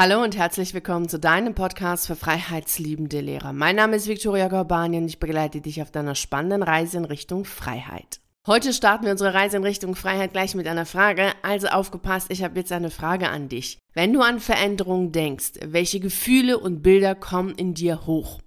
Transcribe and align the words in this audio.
Hallo 0.00 0.22
und 0.22 0.36
herzlich 0.36 0.74
willkommen 0.74 1.08
zu 1.08 1.18
deinem 1.18 1.56
Podcast 1.56 2.06
für 2.06 2.14
freiheitsliebende 2.14 3.20
Lehrer. 3.20 3.52
Mein 3.52 3.74
Name 3.74 3.96
ist 3.96 4.06
Viktoria 4.06 4.46
Gorbani 4.46 4.96
und 4.96 5.08
ich 5.08 5.18
begleite 5.18 5.60
dich 5.60 5.82
auf 5.82 5.90
deiner 5.90 6.14
spannenden 6.14 6.62
Reise 6.62 6.98
in 6.98 7.04
Richtung 7.04 7.44
Freiheit. 7.44 8.20
Heute 8.46 8.72
starten 8.72 9.06
wir 9.06 9.10
unsere 9.10 9.34
Reise 9.34 9.56
in 9.56 9.64
Richtung 9.64 9.96
Freiheit 9.96 10.32
gleich 10.32 10.54
mit 10.54 10.68
einer 10.68 10.86
Frage. 10.86 11.32
Also 11.42 11.66
aufgepasst, 11.66 12.28
ich 12.30 12.44
habe 12.44 12.60
jetzt 12.60 12.70
eine 12.70 12.92
Frage 12.92 13.28
an 13.28 13.48
dich. 13.48 13.78
Wenn 13.92 14.12
du 14.12 14.20
an 14.20 14.38
Veränderungen 14.38 15.10
denkst, 15.10 15.54
welche 15.64 15.98
Gefühle 15.98 16.60
und 16.60 16.80
Bilder 16.80 17.16
kommen 17.16 17.56
in 17.56 17.74
dir 17.74 18.06
hoch? 18.06 18.38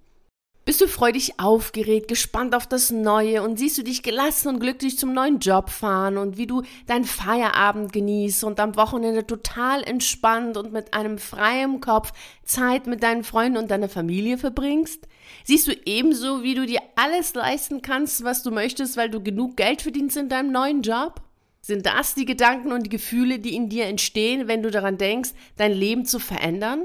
Bist 0.64 0.80
du 0.80 0.86
freudig 0.86 1.40
aufgeregt, 1.40 2.06
gespannt 2.06 2.54
auf 2.54 2.68
das 2.68 2.92
Neue 2.92 3.42
und 3.42 3.58
siehst 3.58 3.78
du 3.78 3.82
dich 3.82 4.04
gelassen 4.04 4.46
und 4.46 4.60
glücklich 4.60 4.96
zum 4.96 5.12
neuen 5.12 5.40
Job 5.40 5.70
fahren 5.70 6.16
und 6.16 6.36
wie 6.36 6.46
du 6.46 6.62
deinen 6.86 7.04
Feierabend 7.04 7.92
genießt 7.92 8.44
und 8.44 8.60
am 8.60 8.76
Wochenende 8.76 9.26
total 9.26 9.82
entspannt 9.82 10.56
und 10.56 10.72
mit 10.72 10.94
einem 10.94 11.18
freien 11.18 11.80
Kopf 11.80 12.12
Zeit 12.44 12.86
mit 12.86 13.02
deinen 13.02 13.24
Freunden 13.24 13.58
und 13.58 13.72
deiner 13.72 13.88
Familie 13.88 14.38
verbringst? 14.38 15.08
Siehst 15.42 15.66
du 15.66 15.72
ebenso, 15.84 16.44
wie 16.44 16.54
du 16.54 16.64
dir 16.64 16.80
alles 16.94 17.34
leisten 17.34 17.82
kannst, 17.82 18.22
was 18.22 18.44
du 18.44 18.52
möchtest, 18.52 18.96
weil 18.96 19.10
du 19.10 19.20
genug 19.20 19.56
Geld 19.56 19.82
verdienst 19.82 20.16
in 20.16 20.28
deinem 20.28 20.52
neuen 20.52 20.82
Job? 20.82 21.22
Sind 21.60 21.86
das 21.86 22.14
die 22.14 22.24
Gedanken 22.24 22.70
und 22.70 22.84
die 22.84 22.90
Gefühle, 22.90 23.40
die 23.40 23.56
in 23.56 23.68
dir 23.68 23.86
entstehen, 23.86 24.46
wenn 24.46 24.62
du 24.62 24.70
daran 24.70 24.96
denkst, 24.96 25.30
dein 25.56 25.72
Leben 25.72 26.04
zu 26.06 26.20
verändern? 26.20 26.84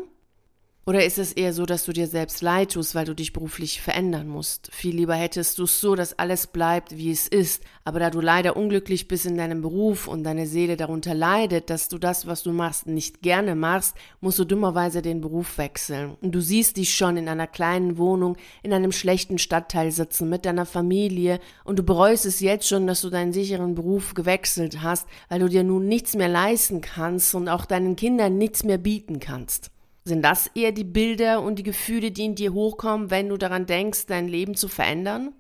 Oder 0.87 1.03
ist 1.03 1.17
es 1.17 1.33
eher 1.33 1.51
so, 1.51 1.65
dass 1.65 1.83
du 1.83 1.91
dir 1.91 2.07
selbst 2.07 2.41
leid 2.41 2.71
tust, 2.71 2.95
weil 2.95 3.03
du 3.03 3.13
dich 3.13 3.33
beruflich 3.33 3.81
verändern 3.81 4.29
musst? 4.29 4.69
Viel 4.71 4.95
lieber 4.95 5.15
hättest 5.15 5.59
du 5.59 5.65
es 5.65 5.81
so, 5.81 5.95
dass 5.95 6.17
alles 6.17 6.47
bleibt, 6.47 6.95
wie 6.95 7.11
es 7.11 7.27
ist. 7.27 7.61
Aber 7.83 7.99
da 7.99 8.09
du 8.09 8.21
leider 8.21 8.55
unglücklich 8.55 9.09
bist 9.09 9.25
in 9.25 9.35
deinem 9.35 9.61
Beruf 9.61 10.07
und 10.07 10.23
deine 10.23 10.47
Seele 10.47 10.77
darunter 10.77 11.13
leidet, 11.13 11.69
dass 11.69 11.89
du 11.89 11.97
das, 11.97 12.25
was 12.25 12.41
du 12.41 12.53
machst, 12.53 12.87
nicht 12.87 13.21
gerne 13.21 13.53
machst, 13.53 13.97
musst 14.21 14.39
du 14.39 14.45
dummerweise 14.45 15.01
den 15.01 15.19
Beruf 15.19 15.57
wechseln. 15.57 16.15
Und 16.21 16.31
du 16.31 16.39
siehst 16.39 16.77
dich 16.77 16.95
schon 16.95 17.17
in 17.17 17.27
einer 17.27 17.47
kleinen 17.47 17.97
Wohnung, 17.97 18.37
in 18.63 18.71
einem 18.71 18.93
schlechten 18.93 19.39
Stadtteil 19.39 19.91
sitzen, 19.91 20.29
mit 20.29 20.45
deiner 20.45 20.65
Familie. 20.65 21.41
Und 21.65 21.79
du 21.79 21.83
bereust 21.83 22.25
es 22.25 22.39
jetzt 22.39 22.65
schon, 22.65 22.87
dass 22.87 23.01
du 23.01 23.09
deinen 23.09 23.33
sicheren 23.33 23.75
Beruf 23.75 24.13
gewechselt 24.13 24.81
hast, 24.83 25.05
weil 25.27 25.41
du 25.41 25.49
dir 25.49 25.65
nun 25.65 25.89
nichts 25.89 26.15
mehr 26.15 26.29
leisten 26.29 26.79
kannst 26.79 27.35
und 27.35 27.49
auch 27.49 27.65
deinen 27.65 27.97
Kindern 27.97 28.37
nichts 28.37 28.63
mehr 28.63 28.77
bieten 28.77 29.19
kannst. 29.19 29.69
Sind 30.07 30.21
das 30.21 30.49
eher 30.55 30.71
die 30.71 30.85
Bilder 30.85 31.41
und 31.41 31.59
die 31.59 31.63
Gefühle, 31.63 32.11
die 32.11 32.23
in 32.23 32.35
dir 32.35 32.53
hochkommen, 32.53 33.11
wenn 33.11 33.27
du 33.27 33.35
daran 33.35 33.65
denkst, 33.65 34.05
dein 34.05 34.29
Leben 34.29 34.55
zu 34.55 34.69
verändern? 34.69 35.33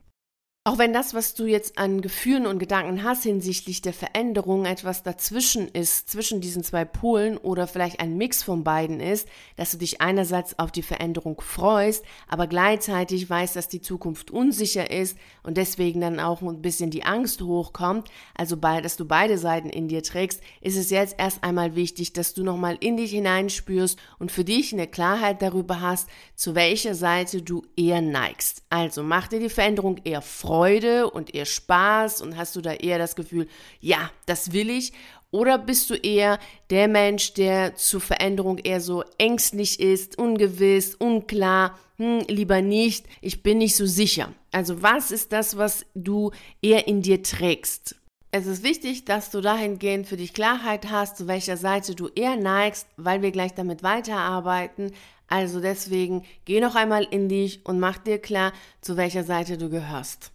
Auch 0.67 0.79
wenn 0.79 0.91
das, 0.91 1.13
was 1.13 1.33
du 1.33 1.45
jetzt 1.45 1.77
an 1.77 2.01
Gefühlen 2.01 2.45
und 2.45 2.59
Gedanken 2.59 3.01
hast 3.05 3.23
hinsichtlich 3.23 3.81
der 3.81 3.93
Veränderung 3.93 4.65
etwas 4.65 5.01
dazwischen 5.01 5.69
ist, 5.69 6.09
zwischen 6.09 6.41
diesen 6.41 6.61
zwei 6.61 6.83
Polen 6.83 7.37
oder 7.37 7.67
vielleicht 7.67 8.01
ein 8.01 8.17
Mix 8.17 8.43
von 8.43 8.65
beiden 8.65 8.99
ist, 8.99 9.29
dass 9.55 9.71
du 9.71 9.77
dich 9.77 10.01
einerseits 10.01 10.59
auf 10.59 10.73
die 10.73 10.81
Veränderung 10.81 11.39
freust, 11.39 12.03
aber 12.27 12.47
gleichzeitig 12.47 13.29
weißt, 13.29 13.55
dass 13.55 13.69
die 13.69 13.79
Zukunft 13.79 14.29
unsicher 14.29 14.91
ist 14.91 15.17
und 15.41 15.55
deswegen 15.55 16.01
dann 16.01 16.19
auch 16.19 16.41
ein 16.41 16.61
bisschen 16.61 16.91
die 16.91 17.05
Angst 17.05 17.41
hochkommt, 17.41 18.09
also 18.35 18.57
bei, 18.57 18.81
dass 18.81 18.97
du 18.97 19.05
beide 19.05 19.37
Seiten 19.37 19.69
in 19.69 19.87
dir 19.87 20.03
trägst, 20.03 20.41
ist 20.59 20.75
es 20.75 20.89
jetzt 20.89 21.15
erst 21.17 21.45
einmal 21.45 21.77
wichtig, 21.77 22.11
dass 22.11 22.33
du 22.33 22.43
nochmal 22.43 22.75
in 22.81 22.97
dich 22.97 23.11
hineinspürst 23.11 23.97
und 24.19 24.33
für 24.33 24.43
dich 24.43 24.73
eine 24.73 24.87
Klarheit 24.87 25.41
darüber 25.41 25.79
hast, 25.79 26.09
zu 26.35 26.55
welcher 26.55 26.93
Seite 26.93 27.41
du 27.41 27.61
eher 27.77 28.01
neigst. 28.01 28.63
Also 28.69 29.01
mach 29.01 29.29
dir 29.29 29.39
die 29.39 29.47
Veränderung 29.47 30.01
eher 30.03 30.21
Freude 30.21 30.56
Freude 30.57 31.07
und 31.11 31.35
eher 31.35 31.45
Spaß 31.45 32.19
und 32.21 32.35
hast 32.35 32.55
du 32.55 32.61
da 32.61 32.73
eher 32.73 32.97
das 32.97 33.15
Gefühl, 33.15 33.47
ja, 33.79 34.09
das 34.25 34.53
will 34.53 34.71
ich? 34.71 34.91
Oder 35.29 35.59
bist 35.59 35.87
du 35.91 35.93
eher 35.93 36.39
der 36.71 36.87
Mensch, 36.87 37.33
der 37.35 37.75
zur 37.75 38.01
Veränderung 38.01 38.57
eher 38.57 38.81
so 38.81 39.03
ängstlich 39.19 39.79
ist, 39.79 40.17
ungewiss, 40.17 40.95
unklar, 40.95 41.77
hm, 41.97 42.21
lieber 42.27 42.63
nicht, 42.63 43.05
ich 43.21 43.43
bin 43.43 43.59
nicht 43.59 43.75
so 43.75 43.85
sicher? 43.85 44.33
Also 44.51 44.81
was 44.81 45.11
ist 45.11 45.31
das, 45.31 45.57
was 45.57 45.85
du 45.93 46.31
eher 46.63 46.87
in 46.87 47.03
dir 47.03 47.21
trägst? 47.21 47.95
Es 48.31 48.47
ist 48.47 48.63
wichtig, 48.63 49.05
dass 49.05 49.29
du 49.29 49.41
dahingehend 49.41 50.07
für 50.07 50.17
dich 50.17 50.33
Klarheit 50.33 50.89
hast, 50.89 51.17
zu 51.17 51.27
welcher 51.27 51.57
Seite 51.57 51.93
du 51.93 52.07
eher 52.15 52.35
neigst, 52.35 52.87
weil 52.97 53.21
wir 53.21 53.29
gleich 53.29 53.53
damit 53.53 53.83
weiterarbeiten. 53.83 54.91
Also 55.27 55.59
deswegen 55.59 56.25
geh 56.45 56.61
noch 56.61 56.73
einmal 56.73 57.03
in 57.03 57.29
dich 57.29 57.63
und 57.63 57.79
mach 57.79 57.99
dir 57.99 58.17
klar, 58.17 58.53
zu 58.81 58.97
welcher 58.97 59.23
Seite 59.23 59.59
du 59.59 59.69
gehörst. 59.69 60.31